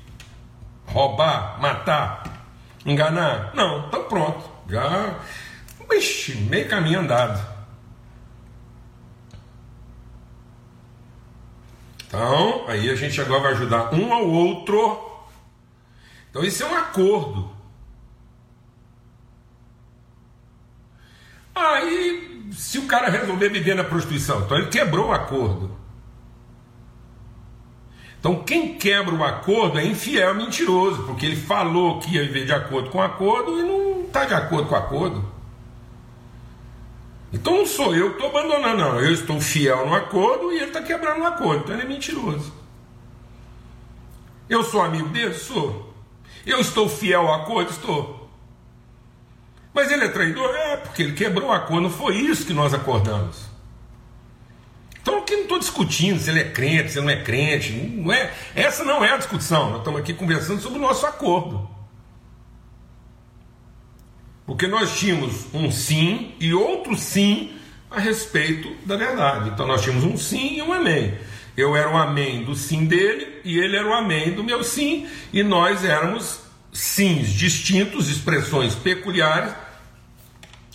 roubar, 0.86 1.60
matar, 1.60 2.46
enganar? 2.84 3.52
Não, 3.54 3.86
então 3.86 4.04
pronto. 4.04 4.50
Já, 4.68 5.20
ixi, 5.92 6.34
meio 6.34 6.68
caminho 6.68 7.00
andado. 7.00 7.55
Então, 12.06 12.64
aí 12.68 12.88
a 12.88 12.94
gente 12.94 13.20
agora 13.20 13.42
vai 13.42 13.52
ajudar 13.52 13.94
um 13.94 14.12
ao 14.12 14.26
outro. 14.26 15.00
Então, 16.30 16.44
isso 16.44 16.62
é 16.62 16.66
um 16.66 16.76
acordo. 16.76 17.50
Aí, 21.54 22.50
se 22.52 22.78
o 22.78 22.86
cara 22.86 23.08
resolver 23.08 23.48
viver 23.48 23.74
na 23.74 23.84
prostituição, 23.84 24.42
então 24.42 24.58
ele 24.58 24.68
quebrou 24.68 25.08
o 25.08 25.12
acordo. 25.12 25.74
Então, 28.20 28.42
quem 28.42 28.76
quebra 28.76 29.14
o 29.14 29.24
acordo 29.24 29.78
é 29.78 29.86
infiel, 29.86 30.34
mentiroso, 30.34 31.04
porque 31.04 31.24
ele 31.26 31.36
falou 31.36 32.00
que 32.00 32.14
ia 32.14 32.22
viver 32.22 32.44
de 32.44 32.52
acordo 32.52 32.90
com 32.90 32.98
o 32.98 33.02
acordo 33.02 33.58
e 33.58 33.62
não 33.62 34.02
está 34.02 34.24
de 34.24 34.34
acordo 34.34 34.68
com 34.68 34.74
o 34.74 34.78
acordo. 34.78 35.35
Então 37.36 37.58
não 37.58 37.66
sou 37.66 37.94
eu 37.94 38.14
que 38.14 38.22
estou 38.22 38.30
abandonando, 38.30 38.78
não. 38.78 39.00
Eu 39.00 39.12
estou 39.12 39.40
fiel 39.40 39.86
no 39.86 39.94
acordo 39.94 40.52
e 40.52 40.56
ele 40.56 40.66
está 40.66 40.82
quebrando 40.82 41.20
o 41.20 41.26
acordo. 41.26 41.64
Então 41.64 41.74
ele 41.74 41.84
é 41.84 41.88
mentiroso. 41.88 42.52
Eu 44.48 44.64
sou 44.64 44.80
amigo 44.80 45.08
dele? 45.10 45.34
Sou. 45.34 45.94
Eu 46.46 46.60
estou 46.60 46.88
fiel 46.88 47.28
ao 47.28 47.42
acordo? 47.42 47.70
Estou. 47.70 48.30
Mas 49.74 49.90
ele 49.90 50.04
é 50.04 50.08
traidor? 50.08 50.54
É, 50.54 50.76
porque 50.78 51.02
ele 51.02 51.12
quebrou 51.12 51.50
o 51.50 51.52
acordo. 51.52 51.82
Não 51.82 51.90
foi 51.90 52.16
isso 52.16 52.46
que 52.46 52.54
nós 52.54 52.72
acordamos. 52.72 53.36
Então 55.02 55.18
aqui 55.18 55.36
não 55.36 55.42
estou 55.42 55.58
discutindo 55.58 56.18
se 56.18 56.30
ele 56.30 56.40
é 56.40 56.50
crente, 56.50 56.92
se 56.92 56.98
ele 56.98 57.06
não 57.06 57.12
é 57.12 57.22
crente. 57.22 57.72
Não 57.72 58.12
é, 58.12 58.32
essa 58.54 58.82
não 58.82 59.04
é 59.04 59.12
a 59.12 59.18
discussão. 59.18 59.70
Nós 59.70 59.78
estamos 59.80 60.00
aqui 60.00 60.14
conversando 60.14 60.62
sobre 60.62 60.78
o 60.78 60.82
nosso 60.82 61.04
acordo. 61.04 61.75
Porque 64.46 64.68
nós 64.68 64.96
tínhamos 64.96 65.52
um 65.52 65.70
sim 65.72 66.34
e 66.38 66.54
outro 66.54 66.96
sim 66.96 67.52
a 67.90 67.98
respeito 67.98 68.72
da 68.86 68.96
verdade. 68.96 69.50
Então 69.50 69.66
nós 69.66 69.82
tínhamos 69.82 70.04
um 70.04 70.16
sim 70.16 70.54
e 70.56 70.62
um 70.62 70.72
amém. 70.72 71.18
Eu 71.56 71.74
era 71.74 71.90
o 71.90 71.96
amém 71.96 72.44
do 72.44 72.54
sim 72.54 72.84
dele 72.84 73.40
e 73.42 73.58
ele 73.58 73.76
era 73.76 73.88
o 73.88 73.92
amém 73.92 74.32
do 74.32 74.44
meu 74.44 74.62
sim, 74.62 75.08
e 75.32 75.42
nós 75.42 75.84
éramos 75.84 76.40
sims 76.72 77.30
distintos, 77.30 78.08
expressões 78.08 78.74
peculiares. 78.74 79.52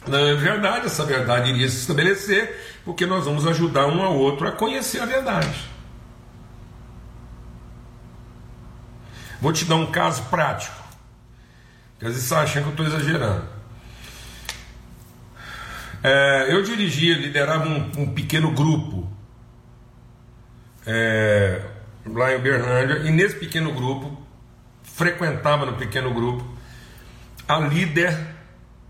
Na 0.08 0.34
verdade, 0.34 0.88
essa 0.88 1.06
verdade 1.06 1.52
iria 1.52 1.70
se 1.70 1.78
estabelecer, 1.78 2.80
porque 2.84 3.06
nós 3.06 3.26
vamos 3.26 3.46
ajudar 3.46 3.86
um 3.86 4.02
ao 4.02 4.18
outro 4.18 4.48
a 4.48 4.52
conhecer 4.52 5.00
a 5.00 5.06
verdade. 5.06 5.70
Vou 9.40 9.54
te 9.54 9.66
dar 9.66 9.76
um 9.76 9.92
caso 9.92 10.24
prático. 10.24 10.76
Porque 11.94 12.08
às 12.08 12.14
vezes 12.14 12.28
você 12.28 12.36
acha 12.36 12.62
que 12.62 12.68
eu 12.68 12.72
estou 12.72 12.86
exagerando. 12.88 13.61
É, 16.04 16.48
eu 16.50 16.64
dirigia, 16.64 17.16
liderava 17.18 17.68
um, 17.68 17.92
um 17.98 18.14
pequeno 18.14 18.52
grupo 18.52 19.08
é, 20.86 21.62
lá 22.06 22.34
em 22.34 22.38
Uberlândia, 22.38 23.08
e 23.08 23.12
nesse 23.12 23.36
pequeno 23.36 23.72
grupo, 23.72 24.20
frequentava 24.84 25.66
no 25.66 25.74
pequeno 25.74 26.14
grupo 26.14 26.44
a 27.48 27.60
líder 27.60 28.18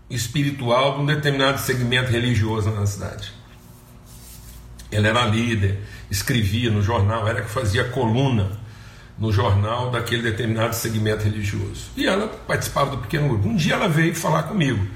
espiritual 0.08 0.96
de 0.96 1.02
um 1.02 1.06
determinado 1.06 1.58
segmento 1.58 2.10
religioso 2.10 2.70
na 2.70 2.86
cidade. 2.86 3.32
Ela 4.90 5.08
era 5.08 5.24
líder, 5.24 5.80
escrevia 6.10 6.70
no 6.70 6.82
jornal, 6.82 7.26
era 7.26 7.42
que 7.42 7.50
fazia 7.50 7.84
coluna 7.84 8.60
no 9.18 9.32
jornal 9.32 9.90
daquele 9.90 10.22
determinado 10.22 10.74
segmento 10.74 11.24
religioso. 11.24 11.90
E 11.96 12.06
ela 12.06 12.28
participava 12.28 12.96
do 12.96 12.98
pequeno 12.98 13.28
grupo. 13.28 13.48
Um 13.48 13.56
dia 13.56 13.74
ela 13.74 13.88
veio 13.88 14.14
falar 14.14 14.44
comigo. 14.44 14.86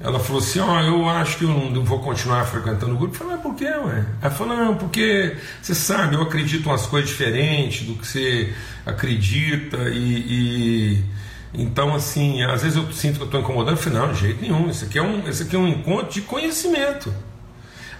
Ela 0.00 0.18
falou 0.18 0.40
assim: 0.40 0.58
Ó, 0.60 0.66
oh, 0.66 0.80
eu 0.80 1.08
acho 1.08 1.36
que 1.36 1.44
eu 1.44 1.48
não 1.48 1.84
vou 1.84 2.00
continuar 2.00 2.44
frequentando 2.46 2.94
o 2.94 2.96
grupo. 2.96 3.14
Eu 3.14 3.18
falei: 3.18 3.34
Mas 3.34 3.42
por 3.42 3.54
quê, 3.54 3.66
ué? 3.66 4.06
Ela 4.22 4.30
falou: 4.30 4.56
Não, 4.56 4.76
porque 4.76 5.36
você 5.60 5.74
sabe, 5.74 6.16
eu 6.16 6.22
acredito 6.22 6.66
umas 6.66 6.86
coisas 6.86 7.10
diferentes 7.10 7.86
do 7.86 7.94
que 7.94 8.06
você 8.06 8.54
acredita 8.86 9.76
e. 9.90 10.96
e... 10.98 11.04
Então, 11.52 11.92
assim, 11.94 12.44
às 12.44 12.62
vezes 12.62 12.76
eu 12.76 12.90
sinto 12.92 13.16
que 13.16 13.22
eu 13.22 13.26
estou 13.26 13.40
incomodando. 13.40 13.76
Eu 13.76 13.82
falei: 13.82 13.98
Não, 13.98 14.12
de 14.12 14.20
jeito 14.20 14.40
nenhum. 14.40 14.70
Isso 14.70 14.84
aqui 14.84 14.98
é 14.98 15.02
um, 15.02 15.28
isso 15.28 15.42
aqui 15.42 15.54
é 15.54 15.58
um 15.58 15.68
encontro 15.68 16.10
de 16.12 16.22
conhecimento. 16.22 17.12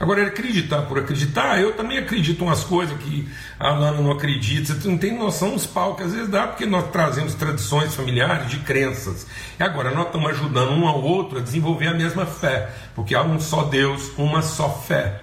Agora, 0.01 0.27
acreditar 0.27 0.81
por 0.83 0.99
acreditar, 0.99 1.61
eu 1.61 1.75
também 1.75 1.99
acredito 1.99 2.43
umas 2.43 2.65
coisas 2.65 2.97
que 2.97 3.29
a 3.59 3.69
Alana 3.69 4.01
não 4.01 4.11
acredita. 4.11 4.73
Você 4.73 4.89
não 4.89 4.97
tem 4.97 5.15
noção 5.15 5.51
dos 5.51 5.67
pau 5.67 5.95
que 5.95 6.03
às 6.03 6.15
vezes 6.15 6.29
dá, 6.31 6.47
porque 6.47 6.65
nós 6.65 6.91
trazemos 6.91 7.35
tradições 7.35 7.95
familiares 7.95 8.49
de 8.49 8.61
crenças. 8.61 9.27
E 9.59 9.63
agora 9.63 9.91
nós 9.91 10.07
estamos 10.07 10.31
ajudando 10.31 10.71
um 10.71 10.89
ao 10.89 11.03
outro 11.03 11.39
a 11.39 11.43
desenvolver 11.43 11.89
a 11.89 11.93
mesma 11.93 12.25
fé, 12.25 12.71
porque 12.95 13.15
há 13.15 13.23
um 13.23 13.39
só 13.39 13.65
Deus, 13.65 14.11
uma 14.17 14.41
só 14.41 14.71
fé. 14.71 15.21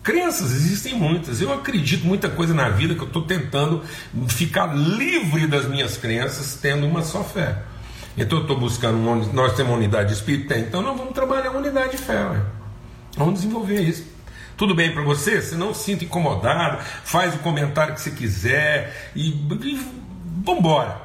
Crenças 0.00 0.52
existem 0.52 0.94
muitas. 0.94 1.40
Eu 1.42 1.52
acredito 1.52 2.06
muita 2.06 2.28
coisa 2.28 2.54
na 2.54 2.68
vida 2.68 2.94
que 2.94 3.00
eu 3.00 3.08
estou 3.08 3.22
tentando 3.22 3.82
ficar 4.28 4.66
livre 4.76 5.48
das 5.48 5.66
minhas 5.66 5.96
crenças, 5.96 6.56
tendo 6.62 6.86
uma 6.86 7.02
só 7.02 7.24
fé. 7.24 7.62
Então 8.16 8.38
eu 8.38 8.42
estou 8.42 8.56
buscando, 8.56 8.96
nós 9.32 9.54
temos 9.54 9.72
uma 9.72 9.78
unidade 9.78 10.10
de 10.10 10.14
espírito, 10.14 10.54
então 10.54 10.82
nós 10.82 10.96
vamos 10.96 11.14
trabalhar 11.14 11.48
a 11.48 11.58
unidade 11.58 11.92
de 11.92 11.98
fé. 11.98 12.24
Ué. 12.24 12.58
Vamos 13.18 13.34
desenvolver 13.34 13.80
isso. 13.80 14.06
Tudo 14.56 14.74
bem 14.74 14.92
para 14.92 15.02
você? 15.02 15.42
Você 15.42 15.56
não 15.56 15.74
se 15.74 15.84
sinta 15.84 16.04
incomodado, 16.04 16.82
faz 17.04 17.34
o 17.34 17.38
comentário 17.38 17.94
que 17.94 18.00
você 18.00 18.12
quiser 18.12 19.10
e, 19.14 19.30
e 19.30 19.86
vambora. 20.44 21.00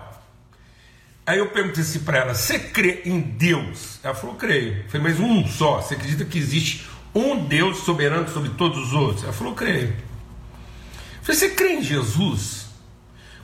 Aí 1.25 1.39
eu 1.39 1.49
perguntei 1.49 1.81
assim 1.81 1.99
para 1.99 2.19
ela: 2.19 2.35
Você 2.35 2.59
crê 2.59 3.01
em 3.05 3.19
Deus? 3.19 3.99
Ela 4.03 4.13
falou: 4.13 4.35
Creio. 4.35 4.83
Eu 4.83 4.89
falei: 4.89 5.11
Mas 5.11 5.19
um 5.19 5.47
só? 5.47 5.81
Você 5.81 5.95
acredita 5.95 6.23
que 6.23 6.37
existe 6.37 6.87
um 7.15 7.45
Deus 7.45 7.79
soberano 7.79 8.29
sobre 8.29 8.51
todos 8.51 8.77
os 8.77 8.93
outros? 8.93 9.23
Ela 9.23 9.33
falou: 9.33 9.55
Creio. 9.55 9.89
Eu 9.89 11.23
falei: 11.23 11.39
Você 11.39 11.49
crê 11.49 11.73
em 11.73 11.83
Jesus 11.83 12.67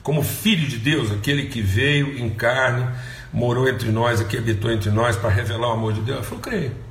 como 0.02 0.22
Filho 0.22 0.68
de 0.68 0.78
Deus, 0.78 1.10
aquele 1.10 1.46
que 1.46 1.60
veio 1.60 2.18
em 2.18 2.30
carne, 2.30 2.88
morou 3.32 3.68
entre 3.68 3.90
nós, 3.90 4.20
aqui 4.20 4.38
habitou 4.38 4.70
entre 4.70 4.90
nós 4.90 5.16
para 5.16 5.28
revelar 5.28 5.68
o 5.68 5.72
amor 5.72 5.92
de 5.92 6.02
Deus? 6.02 6.18
Ela 6.18 6.26
falou: 6.26 6.40
Creio. 6.40 6.89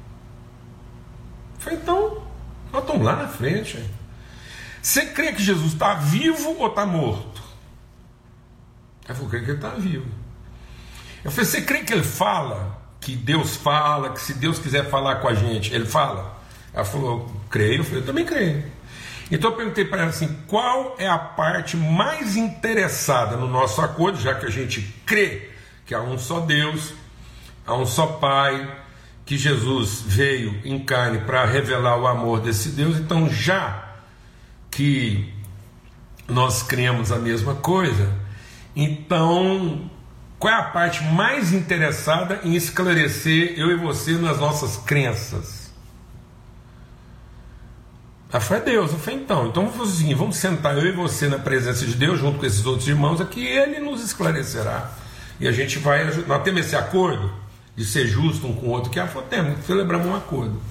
Falei, 1.60 1.78
então, 1.78 2.24
nós 2.72 2.82
estamos 2.82 3.06
lá 3.06 3.16
na 3.16 3.28
frente. 3.28 3.84
Você 4.82 5.06
crê 5.08 5.34
que 5.34 5.44
Jesus 5.44 5.74
está 5.74 5.94
vivo 5.96 6.56
ou 6.58 6.68
está 6.68 6.86
morto? 6.86 7.42
Ela 9.06 9.16
falou, 9.16 9.30
creio 9.30 9.46
que 9.46 9.52
ele 9.52 9.58
está 9.58 9.70
vivo. 9.72 10.08
Eu 11.24 11.32
falei, 11.32 11.46
você 11.46 11.62
crê 11.62 11.84
que 11.84 11.94
ele 11.94 12.04
fala? 12.04 12.80
Que 13.02 13.16
Deus 13.16 13.56
fala, 13.56 14.12
que 14.12 14.22
se 14.22 14.34
Deus 14.34 14.58
quiser 14.58 14.90
falar 14.90 15.18
com 15.18 15.28
a 15.28 15.34
gente, 15.34 15.74
ele 15.74 15.86
fala? 15.86 16.40
Ela 16.74 16.86
falou, 16.86 17.30
creio. 17.50 17.82
Eu 17.82 17.84
falei, 17.84 18.02
eu 18.02 18.06
também 18.06 18.26
creio. 18.26 18.64
Então 19.32 19.52
eu 19.52 19.56
perguntei 19.56 19.86
para 19.86 20.02
ela 20.02 20.10
assim: 20.10 20.42
qual 20.48 20.96
é 20.98 21.08
a 21.08 21.18
parte 21.18 21.78
mais 21.78 22.36
interessada 22.36 23.38
no 23.38 23.48
nosso 23.48 23.82
acordo, 23.82 24.20
já 24.20 24.34
que 24.34 24.46
a 24.46 24.50
gente 24.50 24.82
crê 25.06 25.50
que 25.86 25.94
há 25.94 26.02
um 26.02 26.18
só 26.18 26.40
Deus, 26.40 26.94
há 27.66 27.76
um 27.76 27.86
só 27.86 28.08
Pai, 28.08 28.68
que 29.30 29.38
Jesus 29.38 30.02
veio 30.08 30.60
em 30.66 30.80
carne 30.80 31.20
para 31.20 31.46
revelar 31.46 32.00
o 32.00 32.08
amor 32.08 32.42
desse 32.42 32.70
Deus, 32.70 32.98
então 32.98 33.30
já 33.30 33.94
que 34.72 35.32
nós 36.28 36.64
cremos 36.64 37.12
a 37.12 37.20
mesma 37.20 37.54
coisa, 37.54 38.12
então 38.76 39.88
qual 40.40 40.52
é 40.52 40.58
a 40.58 40.64
parte 40.64 41.04
mais 41.04 41.54
interessada 41.54 42.40
em 42.44 42.56
esclarecer 42.56 43.54
eu 43.56 43.70
e 43.70 43.76
você 43.76 44.14
nas 44.14 44.40
nossas 44.40 44.78
crenças? 44.78 45.72
A 48.34 48.40
fé 48.40 48.58
é 48.58 48.62
Deus. 48.62 48.94
Eu 48.94 48.98
falei, 48.98 49.20
então, 49.20 49.46
então 49.46 49.64
vamos 49.68 49.78
fazer 49.78 49.92
o 49.92 49.96
seguinte: 49.96 50.16
vamos 50.16 50.38
sentar 50.38 50.76
eu 50.76 50.88
e 50.88 50.92
você 50.92 51.28
na 51.28 51.38
presença 51.38 51.86
de 51.86 51.94
Deus, 51.94 52.20
junto 52.20 52.40
com 52.40 52.48
esses 52.48 52.66
outros 52.66 52.88
irmãos 52.88 53.22
aqui, 53.22 53.46
ele 53.46 53.80
nos 53.80 54.04
esclarecerá. 54.04 54.90
E 55.40 55.48
a 55.48 55.52
gente 55.52 55.78
vai. 55.78 56.04
Nós 56.26 56.42
temos 56.42 56.62
esse 56.62 56.76
acordo 56.76 57.32
de 57.80 57.86
ser 57.86 58.08
justo 58.08 58.46
um 58.46 58.54
com 58.54 58.66
o 58.66 58.70
outro, 58.72 58.92
que 58.92 59.00
ela 59.00 59.08
falou, 59.08 59.26
temos, 59.30 59.66
celebramos 59.66 60.06
um 60.06 60.14
acordo. 60.14 60.62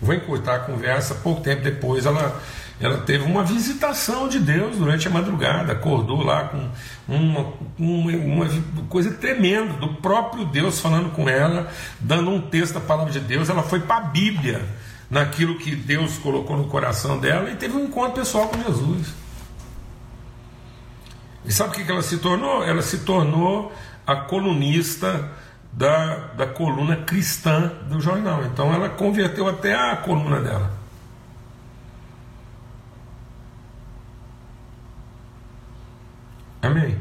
Vou 0.00 0.14
encurtar 0.14 0.54
a 0.54 0.58
conversa, 0.60 1.14
pouco 1.16 1.42
tempo 1.42 1.62
depois 1.62 2.06
ela 2.06 2.40
ela 2.80 2.98
teve 3.02 3.22
uma 3.22 3.44
visitação 3.44 4.26
de 4.26 4.40
Deus 4.40 4.78
durante 4.78 5.06
a 5.06 5.10
madrugada, 5.10 5.72
acordou 5.72 6.24
lá 6.24 6.44
com 6.44 6.68
uma, 7.06 7.52
uma, 7.78 8.12
uma, 8.12 8.46
coisa 8.88 9.12
tremenda 9.12 9.74
do 9.74 9.94
próprio 9.96 10.46
Deus 10.46 10.80
falando 10.80 11.10
com 11.12 11.28
ela, 11.28 11.70
dando 12.00 12.30
um 12.30 12.40
texto 12.40 12.74
da 12.74 12.80
palavra 12.80 13.12
de 13.12 13.20
Deus. 13.20 13.48
Ela 13.48 13.62
foi 13.62 13.80
para 13.80 13.98
a 13.98 14.08
Bíblia, 14.08 14.64
naquilo 15.08 15.58
que 15.58 15.76
Deus 15.76 16.18
colocou 16.18 16.56
no 16.56 16.64
coração 16.64 17.20
dela, 17.20 17.50
e 17.50 17.56
teve 17.56 17.76
um 17.76 17.84
encontro 17.84 18.14
pessoal 18.14 18.48
com 18.48 18.60
Jesus. 18.64 19.08
E 21.44 21.52
sabe 21.52 21.70
o 21.70 21.84
que 21.84 21.92
ela 21.92 22.02
se 22.02 22.16
tornou? 22.16 22.64
Ela 22.64 22.82
se 22.82 22.98
tornou 23.00 23.72
a 24.04 24.16
colunista 24.16 25.30
da, 25.72 26.16
da 26.34 26.46
coluna 26.46 26.96
cristã 26.96 27.68
do 27.88 28.00
jornal. 28.00 28.44
Então 28.44 28.72
ela 28.72 28.88
converteu 28.90 29.48
até 29.48 29.74
a 29.74 29.96
coluna 29.96 30.40
dela. 30.40 30.70
Amém. 36.60 36.96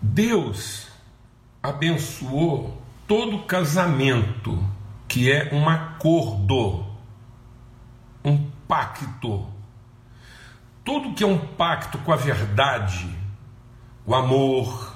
Deus 0.00 0.88
abençoou 1.62 2.82
todo 3.06 3.44
casamento 3.44 4.62
que 5.08 5.30
é 5.30 5.50
um 5.52 5.68
acordo, 5.68 6.84
um 8.24 8.50
pacto. 8.66 9.53
Tudo 10.84 11.14
que 11.14 11.24
é 11.24 11.26
um 11.26 11.38
pacto 11.38 11.96
com 11.98 12.12
a 12.12 12.16
verdade, 12.16 13.08
o 14.04 14.14
amor, 14.14 14.94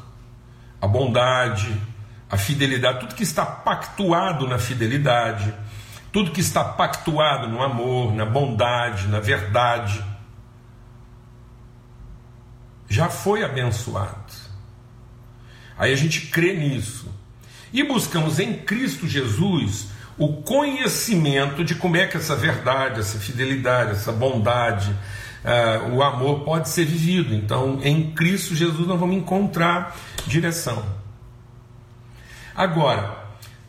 a 0.80 0.86
bondade, 0.86 1.80
a 2.30 2.36
fidelidade, 2.36 3.00
tudo 3.00 3.14
que 3.14 3.22
está 3.22 3.46
pactuado 3.46 4.46
na 4.46 4.58
fidelidade, 4.58 5.52
tudo 6.12 6.30
que 6.30 6.40
está 6.40 6.62
pactuado 6.62 7.48
no 7.48 7.62
amor, 7.62 8.14
na 8.14 8.26
bondade, 8.26 9.08
na 9.08 9.18
verdade, 9.18 10.04
já 12.88 13.08
foi 13.08 13.42
abençoado. 13.42 14.32
Aí 15.78 15.92
a 15.92 15.96
gente 15.96 16.26
crê 16.26 16.54
nisso. 16.54 17.14
E 17.72 17.82
buscamos 17.82 18.38
em 18.38 18.54
Cristo 18.54 19.06
Jesus 19.06 19.88
o 20.18 20.42
conhecimento 20.42 21.62
de 21.62 21.74
como 21.74 21.96
é 21.96 22.06
que 22.06 22.16
essa 22.16 22.34
verdade, 22.34 23.00
essa 23.00 23.18
fidelidade, 23.18 23.92
essa 23.92 24.10
bondade, 24.10 24.94
uh, 25.44 25.94
o 25.94 26.02
amor 26.02 26.40
pode 26.40 26.68
ser 26.68 26.84
vivido. 26.84 27.34
Então, 27.34 27.80
em 27.82 28.12
Cristo 28.12 28.54
Jesus 28.54 28.86
nós 28.86 28.98
vamos 28.98 29.16
encontrar 29.16 29.96
direção. 30.26 30.84
Agora, 32.54 33.24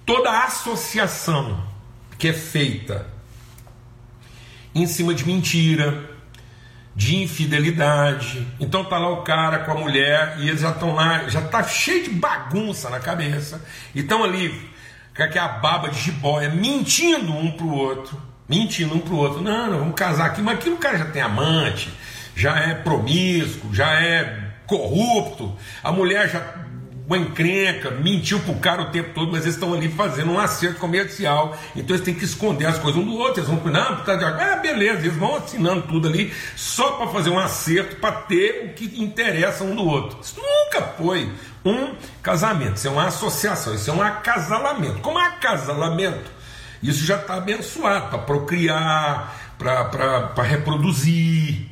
toda 0.05 0.43
associação 0.45 1.63
que 2.17 2.27
é 2.27 2.33
feita 2.33 3.07
em 4.73 4.85
cima 4.85 5.13
de 5.13 5.25
mentira, 5.25 6.09
de 6.95 7.15
infidelidade. 7.15 8.45
Então 8.59 8.83
tá 8.83 8.97
lá 8.97 9.09
o 9.09 9.23
cara 9.23 9.59
com 9.59 9.71
a 9.71 9.75
mulher 9.75 10.35
e 10.39 10.49
eles 10.49 10.61
já 10.61 10.71
estão 10.71 10.93
lá, 10.93 11.29
já 11.29 11.41
tá 11.41 11.63
cheio 11.63 12.03
de 12.03 12.09
bagunça 12.09 12.89
na 12.89 12.99
cabeça. 12.99 13.65
E 13.95 14.01
estão 14.01 14.23
ali 14.23 14.69
com 15.15 15.23
aquela 15.23 15.47
baba 15.47 15.89
de 15.89 15.99
jiboia, 15.99 16.49
mentindo 16.49 17.31
um 17.31 17.51
pro 17.51 17.69
outro. 17.69 18.28
Mentindo 18.49 18.95
um 18.95 18.99
pro 18.99 19.15
outro. 19.15 19.41
Não, 19.41 19.69
não, 19.69 19.79
vamos 19.79 19.95
casar 19.95 20.25
aqui. 20.25 20.41
Mas 20.41 20.55
aqui 20.57 20.69
o 20.69 20.77
cara 20.77 20.97
já 20.97 21.05
tem 21.05 21.21
amante, 21.21 21.93
já 22.35 22.57
é 22.57 22.73
promíscuo, 22.73 23.73
já 23.73 23.93
é 23.93 24.49
corrupto. 24.65 25.55
A 25.83 25.91
mulher 25.91 26.29
já 26.29 26.41
uma 27.09 27.17
encrenca, 27.17 27.89
mentiu 27.89 28.39
pro 28.41 28.53
cara 28.55 28.83
o 28.83 28.91
tempo 28.91 29.15
todo, 29.15 29.31
mas 29.31 29.41
eles 29.41 29.55
estão 29.55 29.73
ali 29.73 29.89
fazendo 29.89 30.31
um 30.31 30.37
acerto 30.37 30.79
comercial, 30.79 31.57
então 31.75 31.95
eles 31.95 32.05
têm 32.05 32.13
que 32.13 32.23
esconder 32.23 32.67
as 32.67 32.77
coisas 32.77 33.01
um 33.01 33.03
do 33.03 33.17
outro, 33.17 33.39
eles 33.39 33.49
vão, 33.49 33.59
não, 33.73 34.03
tá 34.03 34.15
de 34.15 34.23
ah, 34.23 34.59
beleza, 34.61 34.99
eles 34.99 35.17
vão 35.17 35.37
assinando 35.37 35.81
tudo 35.87 36.07
ali 36.07 36.31
só 36.55 36.91
para 36.91 37.07
fazer 37.07 37.31
um 37.31 37.39
acerto, 37.39 37.95
para 37.95 38.11
ter 38.11 38.65
o 38.65 38.73
que 38.75 39.01
interessa 39.01 39.63
um 39.63 39.75
do 39.75 39.83
outro. 39.83 40.19
Isso 40.21 40.39
nunca 40.39 40.85
foi 40.85 41.31
um 41.65 41.95
casamento, 42.21 42.75
isso 42.75 42.87
é 42.87 42.91
uma 42.91 43.07
associação, 43.07 43.73
isso 43.73 43.89
é 43.89 43.93
um 43.93 44.03
acasalamento. 44.03 44.99
Como 44.99 45.19
é 45.19 45.25
acasalamento? 45.25 46.38
Isso 46.81 47.05
já 47.05 47.17
está 47.17 47.35
abençoado 47.35 48.09
para 48.09 48.19
procriar, 48.19 49.53
para 49.57 50.43
reproduzir. 50.43 51.69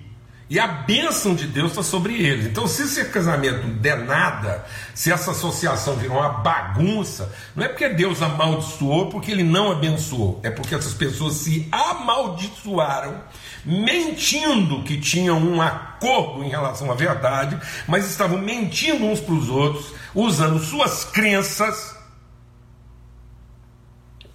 E 0.49 0.57
a 0.59 0.67
bênção 0.67 1.35
de 1.35 1.45
Deus 1.45 1.71
está 1.71 1.83
sobre 1.83 2.13
eles. 2.13 2.45
Então, 2.45 2.67
se 2.67 2.83
esse 2.83 3.03
casamento 3.05 3.67
der 3.67 3.97
nada, 3.97 4.65
se 4.95 5.11
essa 5.11 5.31
associação 5.31 5.97
virou 5.97 6.19
uma 6.19 6.29
bagunça, 6.29 7.33
não 7.53 7.65
é 7.65 7.67
porque 7.67 7.89
Deus 7.89 8.21
amaldiçoou, 8.21 9.09
porque 9.09 9.29
ele 9.29 9.43
não 9.43 9.73
abençoou. 9.73 10.39
É 10.43 10.49
porque 10.49 10.73
essas 10.73 10.93
pessoas 10.93 11.33
se 11.33 11.67
amaldiçoaram, 11.69 13.21
mentindo 13.65 14.83
que 14.83 14.97
tinham 14.97 15.37
um 15.37 15.61
acordo 15.61 16.41
em 16.41 16.49
relação 16.49 16.89
à 16.89 16.95
verdade, 16.95 17.59
mas 17.85 18.09
estavam 18.09 18.37
mentindo 18.37 19.03
uns 19.03 19.19
para 19.19 19.33
os 19.33 19.49
outros, 19.49 19.93
usando 20.15 20.59
suas 20.59 21.03
crenças 21.03 21.96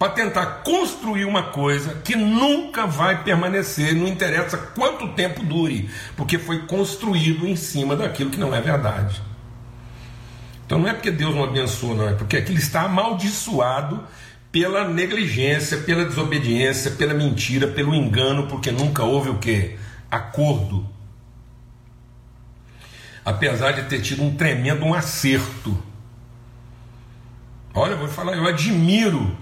para 0.03 0.11
tentar 0.11 0.47
construir 0.65 1.27
uma 1.27 1.45
coisa 1.45 1.95
que 2.03 2.17
nunca 2.17 2.89
vai 2.89 3.23
permanecer, 3.23 3.95
não 3.95 4.09
interessa 4.09 4.59
quanto 4.59 5.15
tempo 5.15 5.45
dure, 5.45 5.89
porque 6.17 6.41
foi 6.41 6.67
construído 6.67 7.47
em 7.47 7.55
cima 7.55 7.95
daquilo 7.95 8.29
que 8.29 8.37
não 8.37 8.53
é 8.53 8.61
verdade. 8.61 9.23
Então 10.67 10.81
não 10.81 10.89
é 10.89 10.93
porque 10.93 11.13
Deus 11.13 11.33
não 11.33 11.45
abençoa, 11.45 11.95
não, 11.95 12.09
é 12.09 12.15
porque 12.15 12.37
aquilo 12.37 12.59
está 12.59 12.83
amaldiçoado 12.83 14.03
pela 14.51 14.89
negligência, 14.89 15.79
pela 15.79 16.05
desobediência, 16.05 16.91
pela 16.91 17.15
mentira, 17.15 17.69
pelo 17.69 17.95
engano, 17.95 18.49
porque 18.49 18.73
nunca 18.73 19.05
houve 19.05 19.29
o 19.29 19.39
que? 19.39 19.77
Acordo. 20.11 20.85
Apesar 23.25 23.71
de 23.71 23.85
ter 23.85 24.01
tido 24.01 24.25
um 24.25 24.35
tremendo 24.35 24.85
um 24.85 24.95
acerto. 24.95 25.81
Olha, 27.73 27.93
eu 27.93 27.99
vou 27.99 28.09
falar, 28.09 28.37
eu 28.37 28.49
admiro 28.49 29.41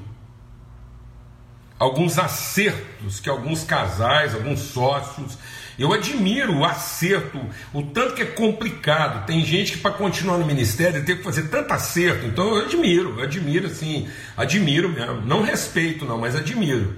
alguns 1.80 2.18
acertos 2.18 3.20
que 3.20 3.30
alguns 3.30 3.64
casais, 3.64 4.34
alguns 4.34 4.60
sócios. 4.60 5.38
Eu 5.78 5.94
admiro 5.94 6.58
o 6.58 6.64
acerto, 6.64 7.40
o 7.72 7.82
tanto 7.82 8.14
que 8.14 8.20
é 8.20 8.26
complicado. 8.26 9.24
Tem 9.24 9.42
gente 9.42 9.72
que 9.72 9.78
para 9.78 9.92
continuar 9.92 10.36
no 10.36 10.44
ministério 10.44 11.02
tem 11.02 11.16
que 11.16 11.22
fazer 11.22 11.48
tanto 11.48 11.72
acerto. 11.72 12.26
Então 12.26 12.54
eu 12.54 12.66
admiro, 12.66 13.18
eu 13.18 13.24
admiro 13.24 13.66
assim, 13.66 14.06
admiro 14.36 14.90
mesmo. 14.90 15.22
Não 15.22 15.40
respeito 15.40 16.04
não, 16.04 16.18
mas 16.18 16.36
admiro. 16.36 16.96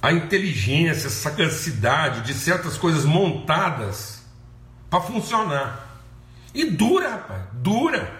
A 0.00 0.10
inteligência, 0.10 1.08
a 1.08 1.10
sagacidade 1.10 2.22
de 2.22 2.32
certas 2.32 2.78
coisas 2.78 3.04
montadas 3.04 4.24
para 4.88 5.02
funcionar. 5.02 6.00
E 6.54 6.64
dura, 6.64 7.10
rapaz, 7.10 7.42
dura. 7.52 8.19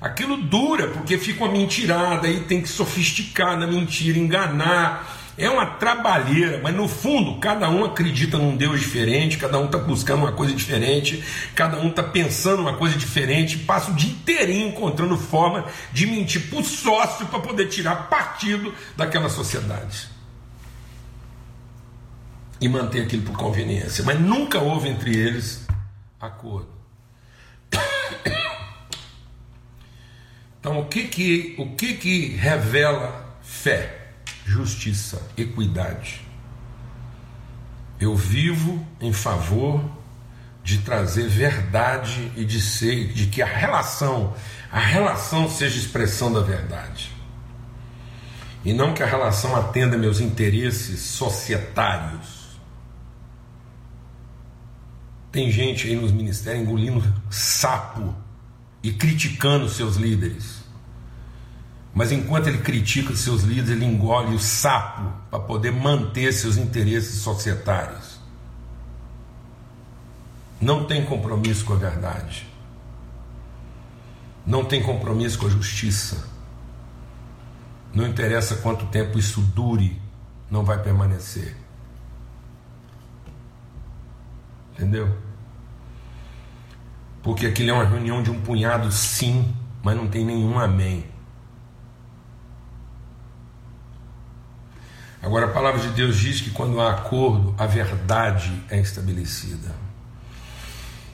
Aquilo 0.00 0.36
dura 0.36 0.88
porque 0.88 1.16
fica 1.16 1.44
uma 1.44 1.52
mentirada 1.52 2.28
e 2.28 2.40
tem 2.40 2.60
que 2.60 2.68
sofisticar 2.68 3.56
na 3.56 3.66
mentira, 3.66 4.18
enganar. 4.18 5.16
É 5.38 5.50
uma 5.50 5.66
trabalheira, 5.66 6.60
mas 6.62 6.74
no 6.74 6.88
fundo 6.88 7.38
cada 7.38 7.68
um 7.68 7.84
acredita 7.84 8.38
num 8.38 8.56
Deus 8.56 8.80
diferente, 8.80 9.36
cada 9.36 9.58
um 9.58 9.66
está 9.66 9.76
buscando 9.76 10.20
uma 10.20 10.32
coisa 10.32 10.54
diferente, 10.54 11.22
cada 11.54 11.78
um 11.78 11.88
está 11.88 12.02
pensando 12.02 12.62
uma 12.62 12.74
coisa 12.74 12.96
diferente, 12.96 13.58
passa 13.58 13.90
o 13.90 13.94
dia 13.94 14.10
inteirinho 14.10 14.68
encontrando 14.68 15.16
forma 15.18 15.66
de 15.92 16.06
mentir 16.06 16.48
para 16.48 16.60
o 16.60 16.64
sócio 16.64 17.26
para 17.26 17.40
poder 17.40 17.66
tirar 17.66 18.08
partido 18.08 18.72
daquela 18.96 19.28
sociedade 19.28 20.08
e 22.58 22.68
manter 22.68 23.02
aquilo 23.02 23.22
por 23.22 23.36
conveniência. 23.36 24.02
Mas 24.04 24.18
nunca 24.18 24.58
houve 24.58 24.88
entre 24.88 25.14
eles 25.14 25.66
acordo. 26.18 26.75
Então, 30.66 30.80
o 30.80 30.84
que 30.86 31.04
que, 31.04 31.54
o 31.58 31.76
que, 31.76 31.94
que 31.94 32.26
revela 32.26 33.38
fé, 33.40 34.08
justiça, 34.44 35.22
equidade? 35.36 36.22
Eu 38.00 38.16
vivo 38.16 38.84
em 39.00 39.12
favor 39.12 39.80
de 40.64 40.78
trazer 40.78 41.28
verdade 41.28 42.32
e 42.34 42.44
de 42.44 42.60
ser, 42.60 43.12
de 43.12 43.28
que 43.28 43.40
a 43.40 43.46
relação, 43.46 44.34
a 44.68 44.80
relação 44.80 45.48
seja 45.48 45.78
expressão 45.78 46.32
da 46.32 46.40
verdade. 46.40 47.12
E 48.64 48.72
não 48.72 48.92
que 48.92 49.04
a 49.04 49.06
relação 49.06 49.54
atenda 49.54 49.96
meus 49.96 50.18
interesses 50.18 50.98
societários. 51.00 52.58
Tem 55.30 55.48
gente 55.48 55.86
aí 55.86 55.94
nos 55.94 56.10
ministérios 56.10 56.64
engolindo 56.64 57.04
sapo 57.30 58.12
e 58.82 58.92
criticando 58.92 59.68
seus 59.68 59.94
líderes. 59.94 60.55
Mas 61.96 62.12
enquanto 62.12 62.48
ele 62.48 62.58
critica 62.58 63.16
seus 63.16 63.42
líderes, 63.42 63.70
ele 63.70 63.86
engole 63.86 64.34
o 64.34 64.38
sapo 64.38 65.10
para 65.30 65.40
poder 65.40 65.72
manter 65.72 66.30
seus 66.30 66.58
interesses 66.58 67.22
societários. 67.22 68.20
Não 70.60 70.84
tem 70.84 71.06
compromisso 71.06 71.64
com 71.64 71.72
a 71.72 71.76
verdade. 71.76 72.46
não 74.46 74.62
tem 74.62 74.82
compromisso 74.82 75.38
com 75.38 75.46
a 75.46 75.50
justiça. 75.50 76.28
Não 77.94 78.06
interessa 78.06 78.56
quanto 78.56 78.86
tempo 78.88 79.18
isso 79.18 79.40
dure, 79.40 79.98
não 80.50 80.64
vai 80.64 80.80
permanecer. 80.82 81.56
Entendeu? 84.74 85.16
Porque 87.22 87.46
aquilo 87.46 87.70
é 87.70 87.72
uma 87.72 87.86
reunião 87.86 88.22
de 88.22 88.30
um 88.30 88.40
punhado 88.42 88.92
sim, 88.92 89.56
mas 89.82 89.96
não 89.96 90.06
tem 90.06 90.26
nenhum 90.26 90.58
amém. 90.58 91.15
Agora 95.22 95.46
a 95.46 95.50
palavra 95.50 95.80
de 95.80 95.88
Deus 95.88 96.16
diz 96.16 96.40
que 96.40 96.50
quando 96.50 96.80
há 96.80 96.92
acordo, 96.92 97.54
a 97.58 97.66
verdade 97.66 98.62
é 98.70 98.78
estabelecida. 98.78 99.74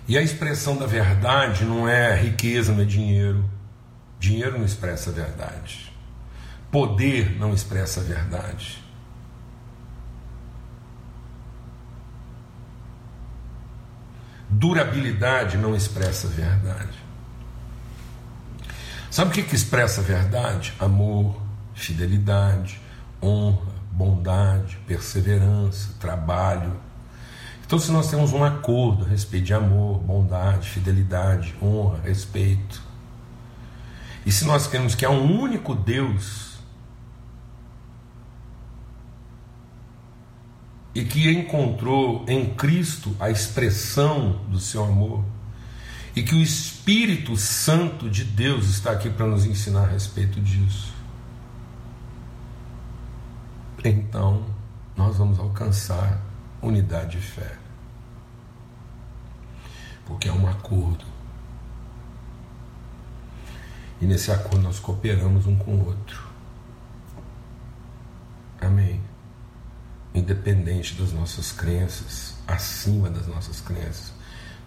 E 0.07 0.19
a 0.19 0.23
expressão 0.23 0.77
da 0.77 0.87
verdade 0.87 1.65
não 1.65 1.89
é 1.89 2.15
riqueza, 2.15 2.73
não 2.73 2.83
é 2.83 2.85
dinheiro. 2.85 3.49
Dinheiro 4.19 4.59
não 4.59 4.65
expressa 4.65 5.11
a 5.11 5.13
verdade. 5.13 5.93
Poder 6.71 7.37
não 7.39 7.55
expressa 7.55 8.01
a 8.01 8.03
verdade. 8.03 8.83
Durabilidade 14.49 15.57
não 15.57 15.75
expressa 15.75 16.27
a 16.27 16.31
verdade. 16.31 16.99
Sabe 19.11 19.31
o 19.31 19.35
que, 19.35 19.43
que 19.43 19.55
expressa 19.55 20.01
a 20.01 20.05
verdade? 20.05 20.75
Amor, 20.79 21.41
fidelidade, 21.75 22.81
honra, 23.23 23.72
bondade, 23.93 24.79
perseverança, 24.87 25.95
trabalho. 26.01 26.81
Então, 27.65 27.79
se 27.79 27.91
nós 27.91 28.11
temos 28.11 28.33
um 28.33 28.43
acordo 28.43 29.05
a 29.05 29.09
respeito 29.09 29.47
de 29.47 29.55
amor, 29.55 29.99
bondade, 30.01 30.69
fidelidade, 30.69 31.55
honra, 31.63 32.01
respeito, 32.03 32.83
e 34.25 34.33
se 34.33 34.45
nós 34.45 34.67
queremos 34.67 34.95
que 34.95 35.05
há 35.05 35.11
um 35.11 35.41
único 35.41 35.75
Deus 35.75 36.53
e 40.95 41.05
que 41.05 41.31
encontrou 41.31 42.25
em 42.29 42.55
Cristo 42.55 43.17
a 43.19 43.31
expressão 43.31 44.43
do 44.49 44.61
seu 44.61 44.85
amor, 44.85 45.25
e 46.15 46.23
que 46.23 46.35
o 46.35 46.43
Espírito 46.43 47.37
Santo 47.39 48.11
de 48.11 48.23
Deus 48.23 48.69
está 48.69 48.93
aqui 48.93 49.09
para 49.09 49.27
nos 49.27 49.47
ensinar 49.47 49.85
a 49.85 49.89
respeito 49.89 50.39
disso 50.41 51.02
então 53.85 54.45
nós 54.97 55.17
vamos 55.17 55.39
alcançar 55.39 56.21
unidade 56.61 57.19
de 57.19 57.27
fé. 57.27 57.57
Porque 60.07 60.29
é 60.29 60.33
um 60.33 60.49
acordo. 60.49 61.05
E 64.01 64.07
nesse 64.07 64.31
acordo 64.31 64.61
nós 64.61 64.79
cooperamos 64.79 65.47
um 65.47 65.57
com 65.57 65.75
o 65.75 65.87
outro. 65.87 66.29
Amém. 68.61 69.01
Independente 70.15 70.95
das 70.95 71.13
nossas 71.13 71.53
crenças, 71.53 72.37
acima 72.47 73.11
das 73.11 73.27
nossas 73.27 73.61
crenças. 73.61 74.13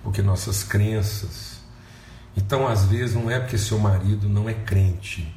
Porque 0.04 0.22
nossas 0.22 0.64
crenças. 0.64 1.60
Então, 2.36 2.68
às 2.68 2.86
vezes, 2.86 3.16
não 3.16 3.32
é 3.32 3.40
porque 3.40 3.58
seu 3.58 3.80
marido 3.80 4.28
não 4.28 4.50
é 4.50 4.54
crente 4.54 5.34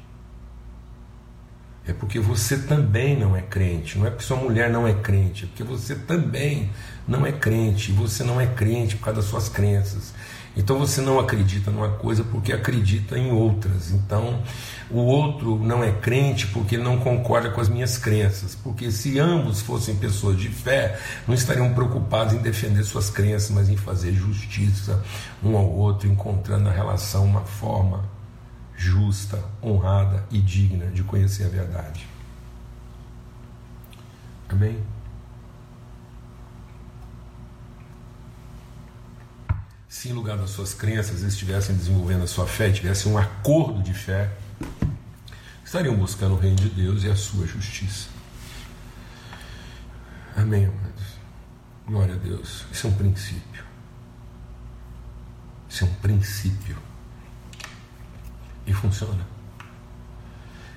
é 1.88 1.94
porque 1.94 2.20
você 2.20 2.58
também 2.58 3.18
não 3.18 3.34
é 3.34 3.40
crente. 3.40 3.98
Não 3.98 4.06
é 4.06 4.10
porque 4.10 4.24
sua 4.24 4.36
mulher 4.36 4.70
não 4.70 4.86
é 4.86 4.92
crente, 4.92 5.44
é 5.44 5.46
porque 5.46 5.64
você 5.64 5.94
também 5.94 6.70
não 7.06 7.26
é 7.26 7.32
crente. 7.32 7.92
Você 7.92 8.22
não 8.22 8.38
é 8.38 8.46
crente 8.46 8.96
por 8.96 9.06
causa 9.06 9.20
das 9.22 9.30
suas 9.30 9.48
crenças. 9.48 10.12
Então 10.54 10.78
você 10.78 11.00
não 11.00 11.18
acredita 11.18 11.70
numa 11.70 11.88
coisa 11.90 12.22
porque 12.24 12.52
acredita 12.52 13.16
em 13.16 13.30
outras. 13.30 13.90
Então 13.90 14.42
o 14.90 14.98
outro 14.98 15.58
não 15.58 15.82
é 15.82 15.90
crente 15.92 16.46
porque 16.48 16.74
ele 16.74 16.82
não 16.82 16.98
concorda 16.98 17.48
com 17.50 17.60
as 17.60 17.70
minhas 17.70 17.96
crenças. 17.96 18.54
Porque 18.54 18.90
se 18.90 19.18
ambos 19.18 19.62
fossem 19.62 19.96
pessoas 19.96 20.36
de 20.36 20.48
fé, 20.48 20.98
não 21.26 21.34
estariam 21.34 21.72
preocupados 21.72 22.34
em 22.34 22.38
defender 22.38 22.84
suas 22.84 23.08
crenças, 23.08 23.50
mas 23.50 23.70
em 23.70 23.76
fazer 23.78 24.12
justiça 24.12 25.02
um 25.42 25.56
ao 25.56 25.70
outro, 25.70 26.06
encontrando 26.06 26.64
na 26.64 26.70
relação 26.70 27.24
uma 27.24 27.42
forma 27.42 28.17
justa, 28.78 29.44
honrada 29.60 30.24
e 30.30 30.40
digna 30.40 30.86
de 30.86 31.02
conhecer 31.02 31.44
a 31.44 31.48
verdade. 31.48 32.06
Amém? 34.48 34.80
Se 39.88 40.08
em 40.08 40.12
lugar 40.12 40.38
das 40.38 40.50
suas 40.50 40.72
crenças 40.72 41.22
eles 41.22 41.34
estivessem 41.34 41.74
desenvolvendo 41.74 42.22
a 42.22 42.26
sua 42.28 42.46
fé, 42.46 42.70
tivessem 42.70 43.10
um 43.10 43.18
acordo 43.18 43.82
de 43.82 43.92
fé, 43.92 44.30
estariam 45.64 45.96
buscando 45.96 46.34
o 46.34 46.38
reino 46.38 46.56
de 46.56 46.68
Deus 46.70 47.02
e 47.02 47.10
a 47.10 47.16
sua 47.16 47.46
justiça. 47.46 48.08
Amém, 50.36 50.66
amados? 50.66 51.18
Glória 51.84 52.14
a 52.14 52.18
Deus. 52.18 52.64
Isso 52.70 52.86
é 52.86 52.90
um 52.90 52.94
princípio. 52.94 53.64
Isso 55.68 55.84
é 55.84 55.86
um 55.86 55.94
princípio 55.94 56.87
e 58.68 58.72
funciona. 58.72 59.26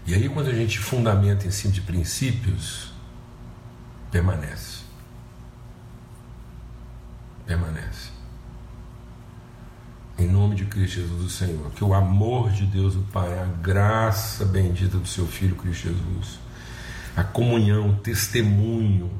E 0.08 0.16
aí, 0.16 0.28
quando 0.30 0.50
a 0.50 0.56
gente 0.56 0.80
fundamenta 0.80 1.46
em 1.46 1.52
cima 1.52 1.74
de 1.74 1.82
princípios, 1.82 2.92
permanece. 4.10 4.82
Permanece. 7.46 8.10
Em 10.18 10.28
nome 10.28 10.56
de 10.56 10.66
Cristo 10.66 10.96
Jesus, 11.02 11.22
o 11.22 11.30
Senhor. 11.30 11.72
Que 11.72 11.84
o 11.84 11.94
amor 11.94 12.50
de 12.52 12.66
Deus, 12.66 12.96
o 12.96 13.02
Pai, 13.12 13.38
a 13.40 13.46
graça 13.46 14.46
bendita 14.46 14.98
do 14.98 15.08
seu 15.08 15.28
Filho 15.28 15.56
Cristo 15.56 15.90
Jesus, 15.90 16.40
a 17.16 17.24
comunhão, 17.24 17.90
o 17.90 17.96
testemunho, 17.96 19.12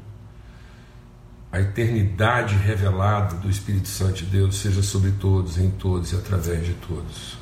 a 1.50 1.60
eternidade 1.60 2.56
revelada 2.56 3.36
do 3.36 3.50
Espírito 3.50 3.88
Santo 3.88 4.24
de 4.24 4.26
Deus 4.26 4.56
seja 4.56 4.82
sobre 4.82 5.12
todos, 5.12 5.58
em 5.58 5.70
todos 5.70 6.12
e 6.12 6.16
através 6.16 6.64
de 6.64 6.74
todos 6.74 7.41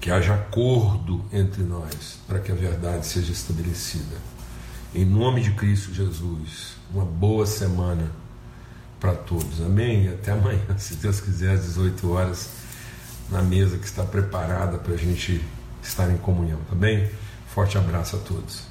que 0.00 0.10
haja 0.10 0.34
acordo 0.34 1.22
entre 1.30 1.62
nós 1.62 2.18
para 2.26 2.38
que 2.38 2.50
a 2.50 2.54
verdade 2.54 3.06
seja 3.06 3.32
estabelecida. 3.32 4.16
Em 4.94 5.04
nome 5.04 5.42
de 5.42 5.52
Cristo 5.52 5.92
Jesus, 5.92 6.76
uma 6.92 7.04
boa 7.04 7.46
semana 7.46 8.10
para 8.98 9.12
todos. 9.12 9.60
Amém? 9.60 10.06
E 10.06 10.08
até 10.08 10.32
amanhã, 10.32 10.60
se 10.78 10.94
Deus 10.96 11.20
quiser, 11.20 11.52
às 11.52 11.64
18 11.64 12.10
horas, 12.10 12.48
na 13.30 13.42
mesa 13.42 13.76
que 13.76 13.84
está 13.84 14.02
preparada 14.02 14.78
para 14.78 14.94
a 14.94 14.96
gente 14.96 15.44
estar 15.82 16.10
em 16.10 16.16
comunhão. 16.16 16.58
Tá 16.68 16.74
bem? 16.74 17.08
Forte 17.48 17.76
abraço 17.76 18.16
a 18.16 18.18
todos. 18.20 18.69